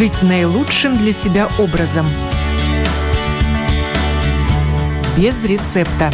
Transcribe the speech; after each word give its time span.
жить 0.00 0.22
наилучшим 0.22 0.96
для 0.96 1.12
себя 1.12 1.46
образом. 1.58 2.06
Без 5.18 5.44
рецепта. 5.44 6.10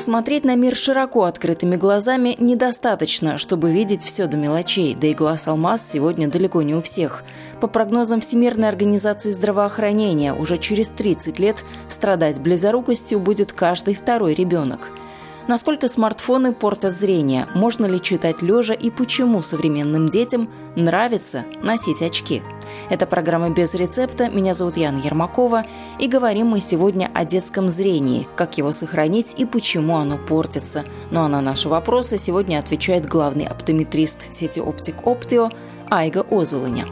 Смотреть 0.00 0.42
на 0.42 0.56
мир 0.56 0.74
широко 0.74 1.22
открытыми 1.22 1.76
глазами 1.76 2.34
недостаточно, 2.40 3.38
чтобы 3.38 3.70
видеть 3.70 4.02
все 4.02 4.26
до 4.26 4.36
мелочей, 4.36 4.96
да 5.00 5.06
и 5.06 5.14
глаз 5.14 5.46
алмаз 5.46 5.88
сегодня 5.88 6.26
далеко 6.26 6.62
не 6.62 6.74
у 6.74 6.82
всех. 6.82 7.22
По 7.60 7.68
прогнозам 7.68 8.20
Всемирной 8.20 8.68
организации 8.68 9.30
здравоохранения, 9.30 10.34
уже 10.34 10.58
через 10.58 10.88
30 10.88 11.38
лет 11.38 11.64
страдать 11.88 12.40
близорукостью 12.40 13.20
будет 13.20 13.52
каждый 13.52 13.94
второй 13.94 14.34
ребенок– 14.34 14.90
Насколько 15.46 15.88
смартфоны 15.88 16.54
портят 16.54 16.96
зрение? 16.96 17.46
Можно 17.54 17.84
ли 17.84 18.00
читать 18.00 18.40
лежа 18.40 18.72
и 18.72 18.90
почему 18.90 19.42
современным 19.42 20.08
детям 20.08 20.48
нравится 20.74 21.44
носить 21.62 22.00
очки? 22.00 22.42
Это 22.88 23.06
программа 23.06 23.50
«Без 23.50 23.74
рецепта». 23.74 24.30
Меня 24.30 24.54
зовут 24.54 24.78
Яна 24.78 25.00
Ермакова. 25.00 25.66
И 25.98 26.08
говорим 26.08 26.46
мы 26.46 26.60
сегодня 26.60 27.10
о 27.12 27.26
детском 27.26 27.68
зрении, 27.68 28.26
как 28.36 28.56
его 28.56 28.72
сохранить 28.72 29.34
и 29.36 29.44
почему 29.44 29.96
оно 29.96 30.16
портится. 30.16 30.84
Ну 31.10 31.20
а 31.20 31.28
на 31.28 31.42
наши 31.42 31.68
вопросы 31.68 32.16
сегодня 32.16 32.58
отвечает 32.58 33.04
главный 33.06 33.44
оптометрист 33.46 34.32
сети 34.32 34.60
«Оптик 34.60 35.06
Оптио» 35.06 35.50
Айга 35.90 36.22
Озулыня. 36.30 36.86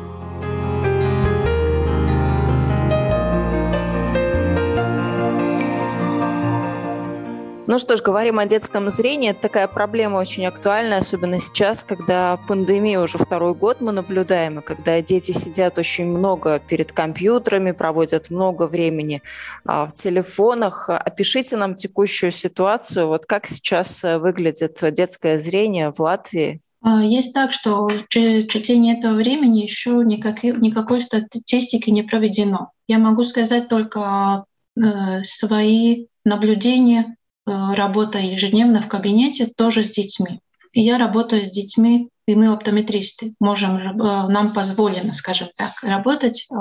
Ну 7.69 7.79
что 7.79 7.97
ж, 7.97 8.02
говорим 8.02 8.41
о 8.41 8.47
детском 8.47 8.91
зрении. 8.91 9.30
Это 9.30 9.43
такая 9.43 9.68
проблема 9.68 10.16
очень 10.16 10.45
актуальная, 10.45 10.99
особенно 10.99 11.38
сейчас, 11.38 11.85
когда 11.85 12.37
пандемия 12.49 12.99
уже 12.99 13.18
второй 13.18 13.55
год 13.55 13.80
мы 13.80 13.93
наблюдаем, 13.93 14.59
и 14.59 14.63
когда 14.63 15.01
дети 15.01 15.30
сидят 15.30 15.79
очень 15.79 16.07
много 16.07 16.59
перед 16.59 16.90
компьютерами, 16.90 17.71
проводят 17.71 18.30
много 18.30 18.66
времени 18.66 19.23
а, 19.65 19.87
в 19.87 19.95
телефонах. 19.95 20.90
Опишите 20.90 21.57
нам 21.57 21.77
текущую 21.77 22.33
ситуацию. 22.33 23.07
Вот 23.07 23.27
как 23.27 23.46
сейчас 23.46 24.02
э, 24.02 24.18
выглядит 24.18 24.80
детское 24.93 25.38
зрение 25.38 25.93
в 25.93 26.01
Латвии? 26.01 26.60
А, 26.83 27.05
есть 27.05 27.33
так, 27.33 27.52
что 27.52 27.87
в 27.87 28.09
течение 28.09 28.99
этого 28.99 29.15
времени 29.15 29.60
еще 29.60 30.02
никакой, 30.05 30.51
никакой 30.57 31.01
статистики 31.01 31.90
не 31.90 32.02
проведено. 32.02 32.73
Я 32.88 32.99
могу 32.99 33.23
сказать 33.23 33.68
только 33.68 34.46
э, 34.77 35.23
свои 35.23 36.07
наблюдения 36.24 37.16
работа 37.46 38.18
ежедневно 38.18 38.80
в 38.80 38.88
кабинете 38.88 39.46
тоже 39.46 39.82
с 39.82 39.90
детьми. 39.90 40.40
И 40.73 40.80
я 40.80 40.98
работаю 40.98 41.45
с 41.45 41.51
детьми, 41.51 42.09
и 42.26 42.34
мы 42.34 42.52
оптометристы. 42.52 43.34
Можем, 43.40 43.76
э, 43.76 44.29
нам 44.29 44.52
позволено, 44.52 45.12
скажем 45.12 45.49
так, 45.57 45.73
работать 45.82 46.46
э, 46.51 46.54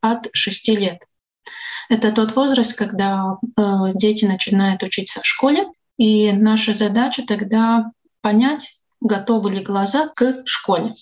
от 0.00 0.28
6 0.32 0.68
лет. 0.68 1.02
Это 1.90 2.12
тот 2.12 2.36
возраст, 2.36 2.76
когда 2.76 3.38
дети 3.94 4.26
начинают 4.26 4.82
учиться 4.82 5.22
в 5.22 5.26
школе, 5.26 5.66
и 5.96 6.32
наша 6.32 6.74
задача 6.74 7.24
тогда 7.26 7.90
понять, 8.20 8.78
готовы 9.00 9.50
ли 9.52 9.60
глаза 9.60 10.08
к 10.08 10.42
школе. 10.44 10.94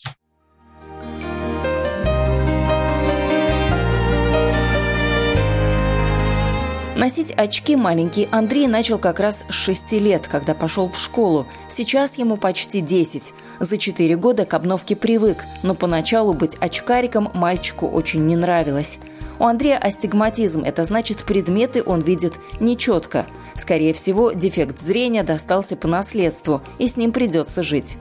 Носить 6.97 7.31
очки 7.33 7.77
маленький 7.77 8.27
Андрей 8.31 8.67
начал 8.67 8.99
как 8.99 9.21
раз 9.21 9.45
с 9.51 9.53
6 9.53 9.93
лет, 9.93 10.29
когда 10.29 10.55
пошел 10.55 10.89
в 10.89 10.99
школу. 10.99 11.47
Сейчас 11.69 12.17
ему 12.17 12.39
почти 12.39 12.81
10. 12.81 13.35
За 13.61 13.77
4 13.77 14.17
года 14.17 14.47
к 14.47 14.55
обновке 14.55 14.97
привык, 14.97 15.45
но 15.63 15.75
поначалу 15.75 16.33
быть 16.33 16.57
очкариком 16.59 17.31
мальчику 17.35 17.87
очень 17.87 18.27
не 18.27 18.35
нравилось. 18.35 18.99
У 19.39 19.45
Андрея 19.45 19.77
астигматизм– 19.77 20.63
это 20.65 20.85
значит, 20.85 21.25
предметы 21.25 21.83
он 21.85 22.01
видит 22.01 22.33
нечетко. 22.61 23.27
Скорее 23.55 23.93
всего, 23.93 24.33
дефект 24.33 24.81
зрения 24.81 25.23
достался 25.23 25.77
по 25.77 25.87
наследству, 25.89 26.63
и 26.79 26.87
с 26.87 26.97
ним 26.97 27.13
придется 27.13 27.63
жить. 27.63 27.99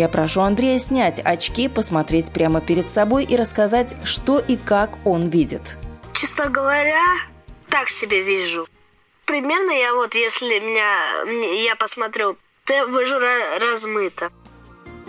Я 0.00 0.08
прошу 0.08 0.40
Андрея 0.40 0.78
снять 0.78 1.20
очки, 1.22 1.68
посмотреть 1.68 2.32
прямо 2.32 2.62
перед 2.62 2.88
собой 2.88 3.24
и 3.24 3.36
рассказать, 3.36 3.98
что 4.02 4.38
и 4.38 4.56
как 4.56 4.92
он 5.04 5.28
видит. 5.28 5.76
Честно 6.14 6.48
говоря, 6.48 7.04
так 7.68 7.90
себе 7.90 8.22
вижу. 8.22 8.66
Примерно 9.26 9.72
я 9.72 9.92
вот, 9.92 10.14
если 10.14 10.58
меня, 10.58 11.62
я 11.62 11.76
посмотрю, 11.76 12.38
то 12.64 12.72
я 12.72 12.86
вижу 12.86 13.18
размыто. 13.60 14.30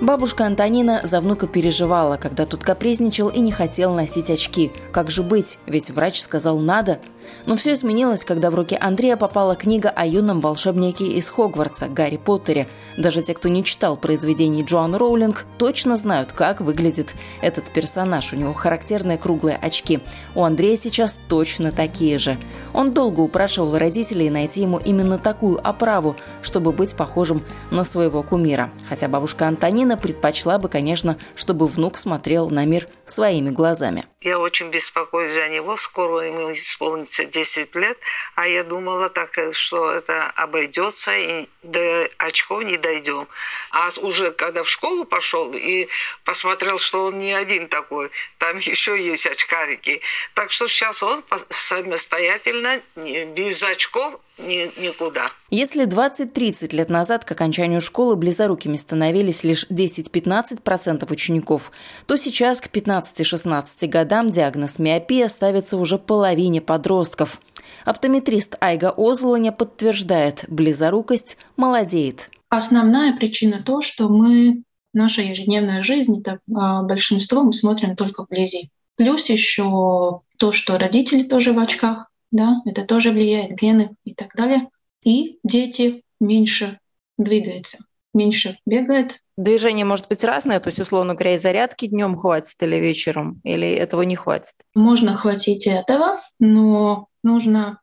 Бабушка 0.02 0.46
Антонина 0.46 1.00
за 1.06 1.22
внука 1.22 1.48
переживала, 1.48 2.18
когда 2.18 2.46
тот 2.46 2.62
капризничал 2.62 3.30
и 3.30 3.40
не 3.40 3.54
хотел 3.54 3.94
носить 3.94 4.30
очки. 4.30 4.74
Как 4.92 5.10
же 5.10 5.24
быть? 5.24 5.58
Ведь 5.68 5.90
врач 5.90 6.20
сказал 6.20 6.60
«надо». 6.60 7.00
Но 7.46 7.56
все 7.56 7.74
изменилось, 7.74 8.26
когда 8.26 8.52
в 8.52 8.56
руки 8.56 8.78
Андрея 8.80 9.18
попала 9.18 9.56
книга 9.56 9.90
о 9.90 10.06
юном 10.06 10.42
волшебнике 10.42 11.06
из 11.06 11.30
Хогвартса, 11.30 11.88
Гарри 11.88 12.18
Поттере. 12.18 12.68
Даже 12.98 13.22
те, 13.24 13.34
кто 13.34 13.50
не 13.50 13.64
читал 13.64 13.98
произведений 13.98 14.64
Джоан 14.64 14.96
Роулинг, 14.96 15.46
точно 15.58 15.96
знают, 15.96 16.34
как 16.34 16.62
выглядит 16.62 17.14
этот 17.42 17.72
персонаж. 17.72 18.34
У 18.34 18.36
него 18.36 18.54
характерные 18.54 19.18
круглые 19.18 19.58
очки. 19.58 20.00
У 20.36 20.44
Андрея 20.44 20.78
сейчас 20.78 21.18
точно 21.28 21.72
такие 21.72 22.20
же. 22.20 22.38
Он 22.74 22.94
долго 22.94 23.22
упрашивал 23.22 23.78
родителей 23.78 24.30
найти 24.30 24.62
ему 24.62 24.78
именно 24.78 25.18
такую 25.18 25.60
оправу, 25.66 26.16
чтобы 26.42 26.72
быть 26.72 26.96
похожим 26.96 27.44
на 27.72 27.84
своего 27.84 28.24
кумира. 28.24 28.72
Хотя 28.90 29.08
бабушка 29.08 29.48
Антонина 29.48 29.98
предпочла 29.98 30.58
бы, 30.58 30.70
конечно, 30.70 31.18
чтобы 31.36 31.68
внук 31.68 31.98
смотрел 31.98 32.50
на 32.50 32.66
мир 32.66 32.88
своими 33.06 33.50
глазами. 33.50 34.06
Я 34.22 34.38
очень 34.38 34.70
беспокоюсь 34.70 35.34
за 35.34 35.50
него. 35.50 35.76
Скоро 35.76 36.28
ему 36.28 36.52
исполнится 36.52 37.21
10 37.26 37.76
лет. 37.76 37.98
А 38.36 38.48
я 38.48 38.64
думала 38.64 39.10
так, 39.10 39.38
что 39.54 39.92
это 39.92 40.28
обойдется 40.32 41.16
и 41.16 41.48
до 41.64 42.10
очков 42.18 42.64
не 42.64 42.78
дойдем. 42.78 43.28
А 43.72 43.90
уже 44.02 44.32
когда 44.32 44.64
в 44.64 44.70
школу 44.70 45.06
пошел 45.06 45.54
и 45.54 45.88
посмотрел, 46.24 46.78
что 46.80 47.06
он 47.06 47.20
не 47.20 47.34
один 47.34 47.68
такой, 47.68 48.12
там 48.38 48.58
еще 48.60 49.00
есть 49.00 49.26
очкарики. 49.26 50.02
Так 50.34 50.52
что 50.52 50.68
сейчас 50.68 51.04
он 51.04 51.24
самостоятельно, 51.50 52.82
без 52.96 53.62
очков 53.64 54.20
ни, 54.42 54.80
никуда. 54.82 55.32
Если 55.50 55.86
20-30 55.86 56.76
лет 56.76 56.90
назад 56.90 57.26
к 57.26 57.32
окончанию 57.32 57.82
школы 57.82 58.16
близорукими 58.16 58.76
становились 58.76 59.44
лишь 59.44 59.66
10-15% 59.70 61.12
учеников, 61.12 61.72
то 62.08 62.18
сейчас 62.18 62.62
к 62.62 62.68
15-16 62.68 63.88
годам 63.88 64.30
диагноз 64.30 64.80
миопия 64.80 65.28
ставится 65.28 65.78
уже 65.78 65.98
половине 65.98 66.62
подростков. 66.62 67.40
Оптометрист 67.86 68.58
Айга 68.60 68.94
Озлоня 68.96 69.52
подтверждает, 69.52 70.46
близорукость 70.48 71.38
молодеет. 71.58 72.30
Основная 72.50 73.16
причина 73.16 73.64
то, 73.66 73.82
что 73.82 74.10
мы 74.10 74.64
наша 74.94 75.22
ежедневная 75.22 75.84
жизнь, 75.84 76.20
это 76.20 76.40
а, 76.54 76.84
большинство 76.84 77.44
мы 77.44 77.54
смотрим 77.54 77.96
только 77.96 78.24
вблизи. 78.24 78.70
Плюс 78.98 79.30
еще 79.30 80.22
то, 80.38 80.52
что 80.52 80.78
родители 80.78 81.24
тоже 81.24 81.54
в 81.54 81.60
очках, 81.60 82.11
да, 82.32 82.62
это 82.66 82.84
тоже 82.84 83.12
влияет, 83.12 83.58
гены 83.58 83.92
и 84.04 84.14
так 84.14 84.34
далее. 84.36 84.70
И 85.04 85.40
дети 85.44 86.04
меньше 86.20 86.80
двигаются, 87.18 87.80
меньше 88.14 88.58
бегают. 88.66 89.20
Движение 89.38 89.86
может 89.86 90.08
быть 90.08 90.24
разное, 90.24 90.60
то 90.60 90.68
есть, 90.68 90.80
условно 90.80 91.14
говоря, 91.14 91.34
и 91.34 91.38
зарядки 91.38 91.88
днем 91.88 92.18
хватит 92.18 92.62
или 92.62 92.76
вечером, 92.78 93.42
или 93.44 93.68
этого 93.70 94.04
не 94.04 94.16
хватит? 94.16 94.54
Можно 94.76 95.16
хватить 95.16 95.68
этого, 95.68 96.22
но 96.40 97.08
нужно 97.24 97.82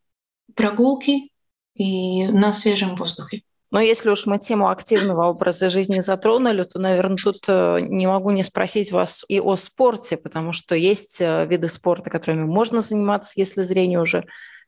прогулки 0.55 1.31
и 1.75 2.27
на 2.27 2.53
свежем 2.53 2.97
воздухе. 2.97 3.43
Но 3.79 3.83
если 3.83 4.11
уж 4.11 4.27
мы 4.27 4.41
тему 4.41 4.71
активного 4.71 5.27
образа 5.27 5.71
жизни 5.71 6.01
затронули, 6.01 6.65
то, 6.65 6.81
наверное, 6.81 7.17
тут 7.17 7.45
э, 7.47 7.79
не 7.81 8.09
могу 8.09 8.31
не 8.33 8.43
спросить 8.43 8.91
вас 8.91 9.25
и 9.29 9.39
о 9.39 9.55
спорте, 9.55 10.17
потому 10.17 10.53
что 10.53 10.75
есть 10.75 11.21
э, 11.21 11.47
виды 11.47 11.69
спорта, 11.69 12.11
которыми 12.11 12.43
можно 12.43 12.81
заниматься, 12.81 13.35
если 13.37 13.63
зрение 13.63 14.01
уже 14.01 14.27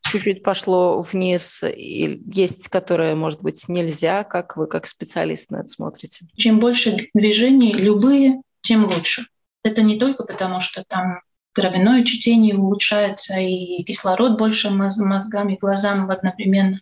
чуть-чуть 0.08 0.44
пошло 0.44 1.02
вниз, 1.02 1.64
и 1.64 2.22
есть, 2.32 2.68
которые, 2.68 3.16
может 3.16 3.42
быть, 3.42 3.68
нельзя. 3.68 4.22
Как 4.22 4.56
вы, 4.56 4.68
как 4.68 4.86
специалист, 4.86 5.50
на 5.50 5.56
это 5.56 5.66
смотрите? 5.66 6.26
Чем 6.36 6.60
больше 6.60 7.08
движений, 7.12 7.72
любые, 7.72 8.42
тем 8.60 8.84
лучше. 8.84 9.26
Это 9.64 9.82
не 9.82 9.98
только 9.98 10.22
потому, 10.22 10.60
что 10.60 10.84
там 10.86 11.18
кровяное 11.52 12.04
чтение 12.04 12.56
улучшается, 12.56 13.40
и 13.40 13.82
кислород 13.82 14.38
больше 14.38 14.70
мозгам 14.70 15.48
и 15.48 15.58
глазам 15.58 16.08
одновременно, 16.08 16.80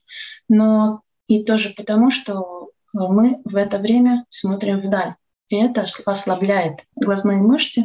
но 0.51 1.01
и 1.29 1.45
тоже 1.45 1.73
потому, 1.77 2.11
что 2.11 2.71
э, 2.95 2.99
мы 2.99 3.41
в 3.45 3.57
это 3.57 3.79
время 3.79 4.25
смотрим 4.31 4.81
вдаль. 4.81 5.15
И 5.49 5.57
это 5.57 5.87
ослабляет 6.05 6.85
глазные 6.97 7.39
мышцы, 7.39 7.85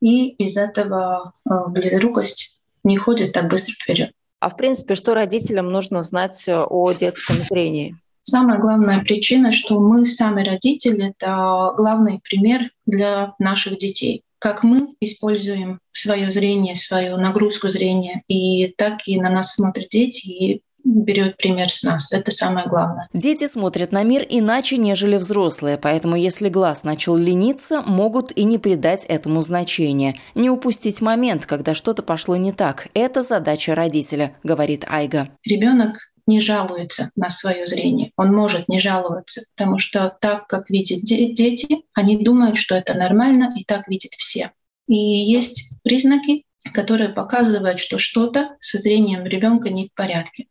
и 0.00 0.30
из 0.30 0.56
этого 0.56 1.32
э, 1.48 1.50
близорукость 1.68 2.58
не 2.82 2.96
ходит 2.96 3.32
так 3.32 3.48
быстро 3.48 3.74
вперед. 3.74 4.12
А 4.40 4.50
в 4.50 4.56
принципе, 4.56 4.94
что 4.94 5.14
родителям 5.14 5.68
нужно 5.68 6.02
знать 6.02 6.48
о 6.48 6.92
детском 6.92 7.36
зрении? 7.40 7.96
Самая 8.22 8.58
главная 8.58 9.00
причина, 9.00 9.52
что 9.52 9.78
мы 9.80 10.06
сами 10.06 10.46
родители, 10.46 11.10
это 11.10 11.72
главный 11.76 12.20
пример 12.22 12.70
для 12.86 13.34
наших 13.38 13.78
детей. 13.78 14.22
Как 14.38 14.62
мы 14.62 14.94
используем 15.00 15.78
свое 15.92 16.32
зрение, 16.32 16.74
свою 16.74 17.16
нагрузку 17.16 17.68
зрения, 17.68 18.22
и 18.28 18.68
так 18.68 19.06
и 19.06 19.20
на 19.20 19.30
нас 19.30 19.54
смотрят 19.54 19.88
дети, 19.90 20.26
и 20.28 20.62
берет 20.84 21.36
пример 21.36 21.70
с 21.70 21.82
нас. 21.82 22.12
Это 22.12 22.30
самое 22.30 22.66
главное. 22.68 23.08
Дети 23.12 23.46
смотрят 23.46 23.92
на 23.92 24.02
мир 24.02 24.24
иначе, 24.28 24.76
нежели 24.76 25.16
взрослые, 25.16 25.78
поэтому 25.78 26.16
если 26.16 26.48
глаз 26.48 26.84
начал 26.84 27.16
лениться, 27.16 27.82
могут 27.82 28.30
и 28.36 28.44
не 28.44 28.58
придать 28.58 29.04
этому 29.06 29.42
значения. 29.42 30.16
Не 30.34 30.50
упустить 30.50 31.00
момент, 31.00 31.46
когда 31.46 31.74
что-то 31.74 32.02
пошло 32.02 32.36
не 32.36 32.52
так. 32.52 32.88
Это 32.94 33.22
задача 33.22 33.74
родителя, 33.74 34.36
говорит 34.42 34.84
Айга. 34.88 35.28
Ребенок 35.44 35.96
не 36.26 36.40
жалуется 36.40 37.10
на 37.16 37.30
свое 37.30 37.66
зрение. 37.66 38.12
Он 38.16 38.32
может 38.32 38.68
не 38.68 38.80
жаловаться, 38.80 39.42
потому 39.54 39.78
что 39.78 40.16
так, 40.20 40.46
как 40.46 40.70
видят 40.70 41.02
дети, 41.02 41.82
они 41.92 42.22
думают, 42.22 42.56
что 42.56 42.74
это 42.74 42.94
нормально, 42.94 43.54
и 43.58 43.64
так 43.64 43.88
видят 43.88 44.12
все. 44.12 44.50
И 44.86 44.94
есть 44.94 45.74
признаки, 45.82 46.44
которые 46.72 47.10
показывают, 47.10 47.78
что 47.78 47.98
что-то 47.98 48.56
со 48.60 48.78
зрением 48.78 49.24
ребенка 49.24 49.70
не 49.70 49.88
в 49.88 49.94
порядке. 49.94 50.46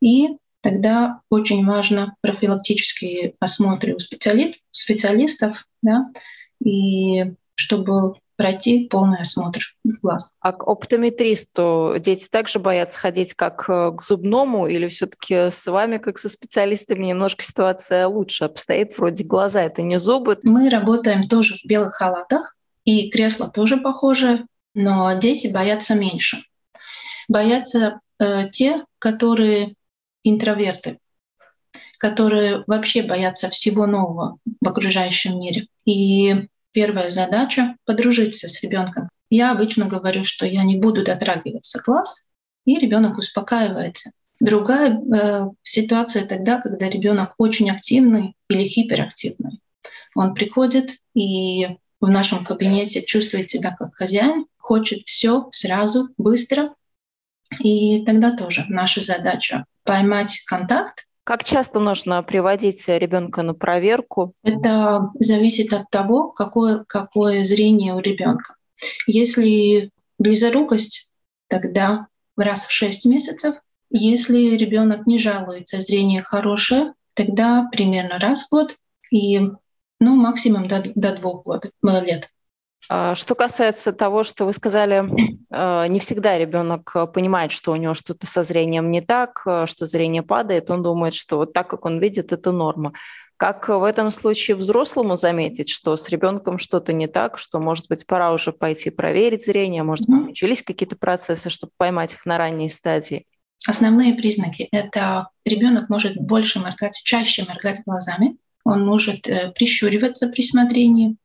И 0.00 0.36
тогда 0.60 1.20
очень 1.30 1.64
важно 1.64 2.14
профилактические 2.20 3.34
осмотры 3.40 3.94
у 3.94 3.98
специалистов, 3.98 5.66
да, 5.82 6.06
и 6.64 7.32
чтобы 7.54 8.14
пройти 8.36 8.86
полный 8.88 9.20
осмотр 9.20 9.60
глаз. 10.02 10.34
А 10.40 10.52
к 10.52 10.66
оптометристу 10.66 11.94
дети 11.98 12.28
также 12.28 12.58
боятся 12.58 12.98
ходить 12.98 13.34
как 13.34 13.64
э, 13.68 13.92
к 13.96 14.02
зубному 14.02 14.66
или 14.66 14.88
все-таки 14.88 15.50
с 15.50 15.66
вами, 15.66 15.96
как 15.96 16.18
со 16.18 16.28
специалистами, 16.28 17.06
немножко 17.06 17.42
ситуация 17.42 18.06
лучше 18.06 18.44
обстоит? 18.44 18.96
Вроде 18.98 19.24
глаза— 19.24 19.62
это 19.64 19.82
не 19.82 19.98
зубы. 19.98 20.38
Мы 20.42 20.68
работаем 20.68 21.28
тоже 21.28 21.54
в 21.54 21.66
белых 21.66 21.94
халатах, 21.94 22.56
и 22.84 23.10
кресло 23.10 23.48
тоже 23.48 23.78
похоже, 23.78 24.46
но 24.74 25.18
дети 25.18 25.48
боятся 25.48 25.94
меньше. 25.94 26.42
Боятся 27.28 28.00
э, 28.18 28.48
те, 28.50 28.84
которые 28.98 29.74
интроверты, 30.24 30.98
которые 31.98 32.64
вообще 32.66 33.02
боятся 33.02 33.48
всего 33.48 33.86
нового 33.86 34.38
в 34.60 34.68
окружающем 34.68 35.38
мире. 35.40 35.68
И 35.84 36.48
первая 36.72 37.10
задача— 37.10 37.76
подружиться 37.84 38.48
с 38.48 38.62
ребенком. 38.62 39.08
Я 39.30 39.52
обычно 39.52 39.86
говорю, 39.86 40.24
что 40.24 40.46
я 40.46 40.62
не 40.62 40.76
буду 40.76 41.04
дотрагиваться 41.04 41.80
глаз, 41.84 42.26
и 42.64 42.78
ребенок 42.78 43.18
успокаивается. 43.18 44.10
Другая 44.38 45.00
э, 45.00 45.46
ситуация 45.62 46.26
тогда, 46.26 46.60
когда 46.60 46.88
ребенок 46.88 47.34
очень 47.38 47.70
активный 47.70 48.34
или 48.48 48.64
гиперактивный. 48.64 49.60
Он 50.14 50.34
приходит 50.34 50.98
и 51.14 51.68
в 52.00 52.10
нашем 52.10 52.44
кабинете 52.44 53.02
чувствует 53.02 53.48
себя 53.50 53.74
как 53.74 53.94
хозяин, 53.94 54.46
хочет 54.58 55.06
все 55.06 55.48
сразу, 55.52 56.10
быстро. 56.18 56.74
И 57.60 58.04
тогда 58.04 58.36
тоже 58.36 58.64
наша 58.68 59.00
задача 59.00 59.64
поймать 59.84 60.42
контакт 60.46 61.06
как 61.26 61.42
часто 61.42 61.80
нужно 61.80 62.22
приводить 62.22 62.86
ребенка 62.86 63.42
на 63.42 63.52
проверку? 63.52 64.32
Это 64.44 65.10
зависит 65.18 65.72
от 65.72 65.90
того, 65.90 66.28
какое, 66.28 66.84
какое 66.86 67.44
зрение 67.44 67.94
у 67.94 67.98
ребенка. 67.98 68.54
Если 69.08 69.90
близорукость, 70.20 71.12
тогда 71.48 72.06
раз 72.36 72.66
в 72.66 72.70
6 72.70 73.06
месяцев. 73.06 73.56
Если 73.90 74.56
ребенок 74.56 75.08
не 75.08 75.18
жалуется, 75.18 75.80
зрение 75.80 76.22
хорошее, 76.22 76.92
тогда 77.14 77.68
примерно 77.72 78.20
раз 78.20 78.46
в 78.46 78.50
год 78.50 78.76
и 79.10 79.40
ну, 79.98 80.14
максимум 80.14 80.68
до, 80.68 80.92
до 80.94 81.16
двух 81.16 81.42
год, 81.44 81.70
лет. 81.82 82.30
А, 82.88 83.14
что 83.14 83.34
касается 83.34 83.92
того, 83.92 84.24
что 84.24 84.44
вы 84.44 84.52
сказали, 84.52 85.04
э, 85.50 85.86
не 85.88 86.00
всегда 86.00 86.38
ребенок 86.38 86.94
понимает, 87.12 87.52
что 87.52 87.72
у 87.72 87.76
него 87.76 87.94
что-то 87.94 88.26
со 88.26 88.42
зрением 88.42 88.90
не 88.90 89.00
так, 89.00 89.42
э, 89.46 89.66
что 89.66 89.86
зрение 89.86 90.22
падает, 90.22 90.70
он 90.70 90.82
думает, 90.82 91.14
что 91.14 91.36
вот 91.38 91.52
так, 91.52 91.68
как 91.68 91.84
он 91.84 91.98
видит, 91.98 92.32
это 92.32 92.52
норма. 92.52 92.92
Как 93.36 93.68
в 93.68 93.82
этом 93.82 94.10
случае 94.10 94.56
взрослому 94.56 95.16
заметить, 95.16 95.68
что 95.68 95.96
с 95.96 96.08
ребенком 96.08 96.58
что-то 96.58 96.92
не 96.92 97.06
так, 97.06 97.38
что, 97.38 97.58
может 97.58 97.86
быть, 97.88 98.06
пора 98.06 98.32
уже 98.32 98.52
пойти 98.52 98.90
проверить 98.90 99.44
зрение, 99.44 99.82
может 99.82 100.08
быть, 100.08 100.28
начались 100.28 100.62
какие-то 100.62 100.96
процессы, 100.96 101.50
чтобы 101.50 101.72
поймать 101.76 102.14
их 102.14 102.24
на 102.24 102.38
ранней 102.38 102.70
стадии? 102.70 103.26
Основные 103.68 104.14
признаки— 104.14 104.68
это 104.72 105.28
ребенок 105.44 105.90
может 105.90 106.16
больше 106.16 106.60
моргать, 106.60 107.00
чаще 107.04 107.44
моргать 107.46 107.82
глазами, 107.84 108.36
он 108.64 108.84
может 108.84 109.28
э, 109.28 109.52
прищуриваться 109.54 110.28
при 110.28 110.42
смотрении, 110.42 111.16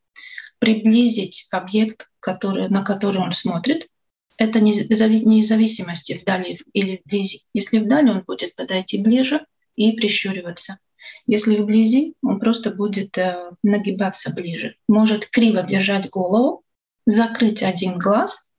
приблизить 0.62 1.48
объект, 1.50 2.08
который, 2.20 2.70
на 2.70 2.84
который 2.84 3.20
он 3.20 3.32
смотрит. 3.32 3.90
Это 4.38 4.60
не 4.60 5.44
зависимости 5.44 6.14
вдали 6.22 6.58
или 6.74 7.02
вблизи. 7.04 7.42
Если 7.54 7.80
вдали, 7.80 8.12
он 8.12 8.22
будет 8.22 8.56
подойти 8.56 9.02
ближе 9.02 9.44
и 9.76 9.94
прищуриваться. 9.94 10.78
Если 11.26 11.58
вблизи, 11.58 12.14
он 12.22 12.40
просто 12.40 12.70
будет 12.70 13.18
э, 13.18 13.52
нагибаться 13.64 14.32
ближе. 14.32 14.76
Может 14.88 15.28
криво 15.28 15.64
держать 15.64 16.10
голову, 16.10 16.64
закрыть 17.08 17.64
один 17.64 17.98
глаз, 17.98 18.52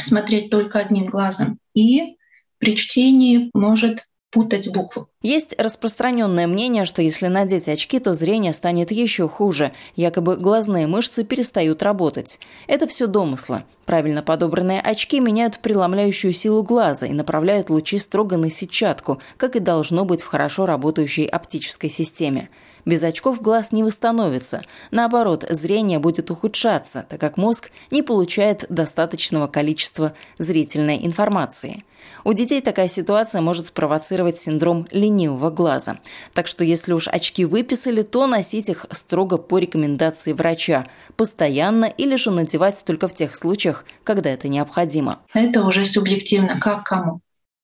смотреть 0.00 0.50
только 0.50 0.80
одним 0.80 1.06
глазом. 1.06 1.60
И 1.72 2.16
при 2.58 2.76
чтении 2.76 3.50
может 3.54 4.06
путать 4.36 4.70
буквы. 4.70 5.06
Есть 5.22 5.54
распространенное 5.56 6.46
мнение, 6.46 6.84
что 6.84 7.00
если 7.00 7.26
надеть 7.28 7.70
очки, 7.70 7.98
то 7.98 8.12
зрение 8.12 8.52
станет 8.52 8.90
еще 8.90 9.30
хуже. 9.30 9.72
Якобы 9.94 10.36
глазные 10.36 10.86
мышцы 10.86 11.24
перестают 11.24 11.82
работать. 11.82 12.38
Это 12.66 12.86
все 12.86 13.06
домыслы. 13.06 13.62
Правильно 13.86 14.22
подобранные 14.22 14.82
очки 14.82 15.20
меняют 15.20 15.60
преломляющую 15.60 16.34
силу 16.34 16.62
глаза 16.62 17.06
и 17.06 17.14
направляют 17.14 17.70
лучи 17.70 17.98
строго 17.98 18.36
на 18.36 18.50
сетчатку, 18.50 19.22
как 19.38 19.56
и 19.56 19.60
должно 19.60 20.04
быть 20.04 20.20
в 20.20 20.26
хорошо 20.26 20.66
работающей 20.66 21.24
оптической 21.24 21.88
системе. 21.88 22.50
Без 22.84 23.02
очков 23.02 23.40
глаз 23.40 23.72
не 23.72 23.82
восстановится. 23.82 24.62
Наоборот, 24.90 25.46
зрение 25.48 25.98
будет 25.98 26.30
ухудшаться, 26.30 27.06
так 27.08 27.18
как 27.18 27.38
мозг 27.38 27.70
не 27.90 28.02
получает 28.02 28.66
достаточного 28.68 29.46
количества 29.46 30.12
зрительной 30.38 31.06
информации. 31.06 31.84
У 32.26 32.32
детей 32.32 32.60
такая 32.60 32.88
ситуация 32.88 33.40
может 33.40 33.68
спровоцировать 33.68 34.40
синдром 34.40 34.84
ленивого 34.90 35.48
глаза. 35.48 35.98
Так 36.34 36.48
что 36.48 36.64
если 36.64 36.92
уж 36.92 37.06
очки 37.06 37.44
выписали, 37.44 38.02
то 38.02 38.26
носить 38.26 38.68
их 38.68 38.84
строго 38.90 39.36
по 39.36 39.58
рекомендации 39.60 40.32
врача. 40.32 40.88
Постоянно 41.14 41.84
или 41.84 42.16
же 42.16 42.32
надевать 42.32 42.82
только 42.84 43.06
в 43.06 43.14
тех 43.14 43.36
случаях, 43.36 43.84
когда 44.02 44.28
это 44.28 44.48
необходимо. 44.48 45.20
Это 45.34 45.62
уже 45.62 45.84
субъективно, 45.84 46.58
как 46.58 46.82
кому. 46.82 47.20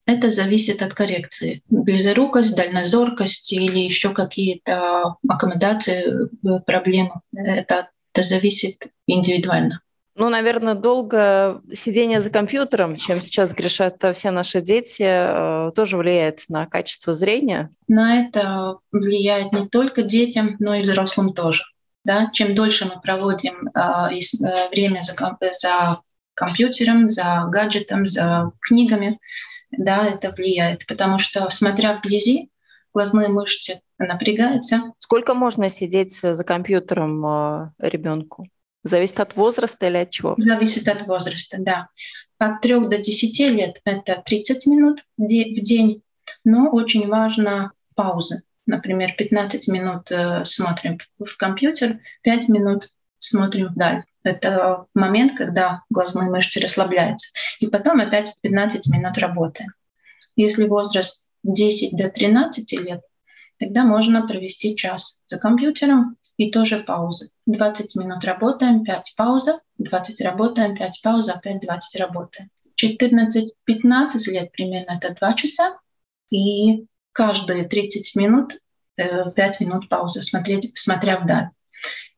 Это 0.06 0.30
зависит 0.30 0.80
от 0.80 0.94
коррекции. 0.94 1.62
Близорукость, 1.68 2.54
дальнозоркость 2.54 3.52
или 3.52 3.80
еще 3.80 4.10
какие-то 4.10 5.16
аккомодации, 5.28 6.28
э, 6.28 6.60
проблемы. 6.64 7.14
Это, 7.34 7.88
это 8.14 8.22
зависит 8.22 8.86
индивидуально. 9.08 9.80
Ну, 10.14 10.28
наверное, 10.28 10.74
долго 10.74 11.62
сидение 11.72 12.20
за 12.20 12.28
компьютером, 12.28 12.96
чем 12.96 13.22
сейчас 13.22 13.54
грешат 13.54 14.02
все 14.14 14.30
наши 14.30 14.60
дети, 14.60 15.02
э, 15.02 15.72
тоже 15.74 15.96
влияет 15.96 16.44
на 16.48 16.66
качество 16.66 17.14
зрения. 17.14 17.70
На 17.88 18.20
это 18.20 18.76
влияет 18.90 19.52
не 19.52 19.66
только 19.66 20.02
детям, 20.02 20.56
но 20.58 20.74
и 20.74 20.82
взрослым 20.82 21.32
тоже. 21.32 21.64
Да? 22.04 22.30
Чем 22.32 22.54
дольше 22.54 22.84
мы 22.84 23.00
проводим 23.00 23.68
э, 23.68 24.18
э 24.18 24.68
время 24.70 25.00
за, 25.02 25.14
за 25.52 26.00
компьютером, 26.34 27.08
за 27.08 27.46
гаджетом, 27.50 28.06
за 28.06 28.52
книгами, 28.60 29.18
да, 29.70 30.06
это 30.06 30.30
влияет. 30.30 30.86
Потому 30.86 31.18
что, 31.18 31.48
смотря 31.48 31.96
вблизи, 31.96 32.50
глазные 32.92 33.28
мышцы 33.28 33.80
напрягаются. 33.98 34.92
Сколько 34.98 35.34
можно 35.34 35.68
сидеть 35.68 36.12
за 36.12 36.44
компьютером 36.44 37.24
э, 37.24 37.68
ребенку? 37.78 38.46
Зависит 38.84 39.20
от 39.20 39.36
возраста 39.36 39.86
или 39.86 39.98
от 39.98 40.10
чего? 40.10 40.34
Зависит 40.36 40.88
от 40.88 41.06
возраста, 41.06 41.56
да. 41.60 41.88
От 42.38 42.60
3 42.60 42.88
до 42.88 42.98
10 42.98 43.38
лет 43.52 43.80
это 43.84 44.22
30 44.24 44.66
минут 44.66 45.04
в 45.16 45.26
день, 45.26 46.02
но 46.44 46.70
очень 46.70 47.08
важно 47.08 47.72
паузы. 47.94 48.42
Например, 48.66 49.14
15 49.16 49.68
минут 49.68 50.10
э, 50.10 50.44
смотрим 50.44 50.98
в 51.18 51.36
компьютер, 51.36 52.00
5 52.22 52.48
минут 52.48 52.88
смотрим 53.18 53.68
вдаль. 53.68 54.04
Это 54.24 54.86
момент, 54.94 55.36
когда 55.36 55.82
глазные 55.90 56.30
мышцы 56.30 56.60
расслабляются. 56.60 57.32
И 57.60 57.66
потом 57.66 58.00
опять 58.00 58.34
15 58.40 58.92
минут 58.92 59.18
работаем. 59.18 59.72
Если 60.36 60.66
возраст 60.66 61.30
10 61.42 61.96
до 61.96 62.08
13 62.08 62.72
лет, 62.84 63.00
тогда 63.58 63.84
можно 63.84 64.26
провести 64.26 64.76
час 64.76 65.20
за 65.26 65.38
компьютером 65.38 66.16
и 66.42 66.50
тоже 66.50 66.80
паузы. 66.80 67.30
20 67.46 67.94
минут 67.96 68.24
работаем, 68.24 68.84
5 68.84 69.14
пауза, 69.16 69.60
20 69.78 70.20
работаем, 70.22 70.76
5 70.76 71.00
пауза, 71.02 71.34
опять 71.34 71.60
20 71.60 72.00
работаем. 72.00 72.50
14-15 72.82 74.30
лет 74.32 74.50
примерно 74.50 74.98
это 75.00 75.14
2 75.14 75.34
часа, 75.34 75.78
и 76.30 76.86
каждые 77.12 77.64
30 77.64 78.16
минут 78.16 78.58
5 78.96 79.36
э, 79.36 79.64
минут 79.64 79.88
паузы, 79.88 80.22
смотреть, 80.22 80.72
смотря 80.76 81.20
вдаль. 81.20 81.50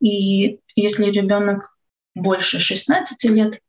И 0.00 0.60
если 0.74 1.10
ребенок 1.10 1.76
больше 2.14 2.58
16 2.58 3.24
лет, 3.30 3.60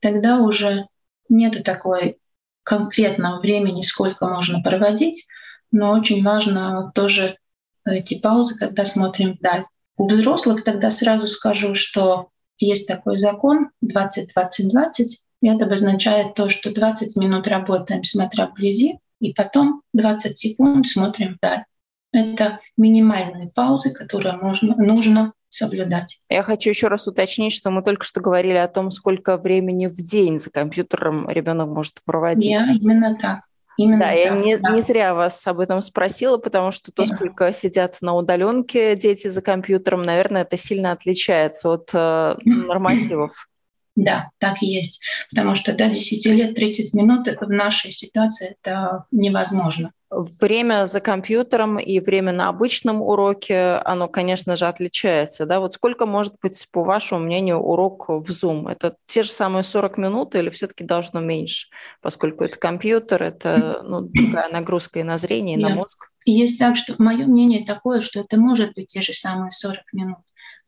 тогда 0.00 0.40
уже 0.40 0.88
нету 1.28 1.62
такой 1.62 2.18
конкретного 2.64 3.40
времени, 3.40 3.82
сколько 3.82 4.26
можно 4.26 4.62
проводить, 4.62 5.26
но 5.70 5.92
очень 5.92 6.24
важно 6.24 6.90
тоже 6.92 7.38
эти 7.84 8.18
паузы, 8.18 8.58
когда 8.58 8.84
смотрим 8.84 9.34
вдаль. 9.34 9.64
У 9.96 10.08
взрослых 10.08 10.64
тогда 10.64 10.90
сразу 10.90 11.28
скажу, 11.28 11.74
что 11.74 12.28
есть 12.58 12.88
такой 12.88 13.18
закон 13.18 13.70
20-20-20, 13.84 15.06
и 15.42 15.48
это 15.48 15.64
обозначает 15.64 16.34
то, 16.34 16.48
что 16.48 16.72
20 16.72 17.16
минут 17.16 17.48
работаем, 17.48 18.04
смотря 18.04 18.46
вблизи, 18.46 18.98
и 19.20 19.32
потом 19.32 19.82
20 19.92 20.38
секунд 20.38 20.86
смотрим 20.86 21.36
вдаль. 21.36 21.64
Это 22.12 22.60
минимальные 22.76 23.50
паузы, 23.54 23.92
которые 23.92 24.36
можно, 24.36 24.74
нужно 24.76 25.32
соблюдать. 25.48 26.20
Я 26.28 26.42
хочу 26.42 26.70
еще 26.70 26.88
раз 26.88 27.06
уточнить, 27.06 27.52
что 27.52 27.70
мы 27.70 27.82
только 27.82 28.04
что 28.04 28.20
говорили 28.20 28.56
о 28.56 28.68
том, 28.68 28.90
сколько 28.90 29.36
времени 29.36 29.86
в 29.86 29.96
день 29.96 30.38
за 30.38 30.50
компьютером 30.50 31.28
ребенок 31.28 31.68
может 31.68 32.02
проводить. 32.04 32.50
Я 32.50 32.66
именно 32.72 33.16
так. 33.16 33.42
Именно 33.78 34.00
да, 34.00 34.06
так, 34.08 34.18
я 34.18 34.30
не, 34.30 34.56
да. 34.58 34.70
не 34.70 34.82
зря 34.82 35.14
вас 35.14 35.46
об 35.46 35.60
этом 35.60 35.80
спросила, 35.80 36.36
потому 36.36 36.72
что 36.72 36.92
то, 36.92 37.06
сколько 37.06 37.52
сидят 37.52 37.98
на 38.00 38.14
удаленке 38.14 38.96
дети 38.96 39.28
за 39.28 39.40
компьютером, 39.42 40.04
наверное, 40.04 40.42
это 40.42 40.56
сильно 40.56 40.92
отличается 40.92 41.70
от 41.70 41.90
э, 41.94 42.36
нормативов. 42.44 43.48
Да, 43.94 44.30
так 44.38 44.62
и 44.62 44.66
есть. 44.66 45.02
Потому 45.30 45.54
что 45.54 45.72
до 45.74 45.88
10 45.88 46.26
лет 46.26 46.54
30 46.54 46.94
минут 46.94 47.28
в 47.28 47.50
нашей 47.50 47.92
ситуации 47.92 48.56
это 48.62 49.04
невозможно. 49.10 49.92
Время 50.10 50.86
за 50.86 51.00
компьютером 51.00 51.78
и 51.78 51.98
время 51.98 52.32
на 52.32 52.48
обычном 52.48 53.00
уроке, 53.00 53.80
оно, 53.84 54.08
конечно 54.08 54.56
же, 54.56 54.66
отличается. 54.66 55.46
Да? 55.46 55.60
Вот 55.60 55.72
сколько 55.74 56.04
может 56.04 56.34
быть, 56.42 56.68
по 56.70 56.84
вашему 56.84 57.24
мнению, 57.24 57.58
урок 57.58 58.08
в 58.08 58.28
Zoom? 58.28 58.70
Это 58.70 58.96
те 59.06 59.22
же 59.22 59.30
самые 59.30 59.62
40 59.62 59.96
минут 59.98 60.34
или 60.34 60.50
все-таки 60.50 60.84
должно 60.84 61.20
меньше? 61.20 61.68
Поскольку 62.02 62.44
это 62.44 62.58
компьютер, 62.58 63.22
это 63.22 63.82
ну, 63.84 64.02
другая 64.02 64.50
нагрузка 64.50 65.00
и 65.00 65.02
на 65.02 65.16
зрение, 65.16 65.56
и 65.56 65.60
на 65.60 65.70
мозг. 65.70 66.10
Есть 66.24 66.58
так, 66.58 66.76
что 66.76 66.94
мое 66.98 67.26
мнение 67.26 67.64
такое, 67.64 68.00
что 68.00 68.20
это 68.20 68.38
может 68.38 68.74
быть 68.74 68.88
те 68.88 69.00
же 69.00 69.14
самые 69.14 69.50
40 69.50 69.80
минут. 69.92 70.18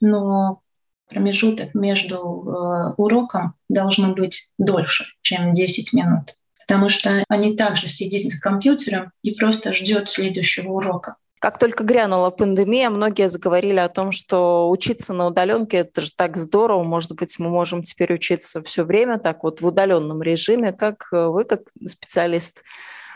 Но 0.01 0.63
промежуток 1.09 1.75
между 1.75 2.17
э, 2.17 2.95
уроком 2.97 3.55
должно 3.69 4.15
быть 4.15 4.51
дольше, 4.59 5.05
чем 5.23 5.53
10 5.53 5.93
минут. 5.93 6.37
Потому 6.67 6.89
что 6.89 7.23
они 7.29 7.57
также 7.57 7.89
сидят 7.89 8.31
за 8.31 8.41
компьютером 8.41 9.13
и 9.23 9.35
просто 9.35 9.73
ждет 9.73 10.09
следующего 10.09 10.73
урока. 10.73 11.17
Как 11.45 11.59
только 11.59 11.85
грянула 11.85 12.31
пандемия, 12.31 12.89
многие 12.89 13.29
заговорили 13.29 13.79
о 13.79 13.91
том, 13.91 14.13
что 14.13 14.71
учиться 14.71 15.13
на 15.13 15.27
удаленке 15.27 15.77
это 15.79 16.01
же 16.01 16.11
так 16.17 16.39
здорово, 16.39 16.85
может 16.85 17.13
быть, 17.13 17.39
мы 17.39 17.51
можем 17.51 17.83
теперь 17.83 18.15
учиться 18.15 18.63
все 18.63 18.83
время 18.83 19.19
так 19.19 19.43
вот 19.43 19.61
в 19.61 19.67
удаленном 19.67 20.23
режиме. 20.23 20.73
Как 20.73 21.09
вы, 21.13 21.45
как 21.45 21.61
специалист, 21.85 22.63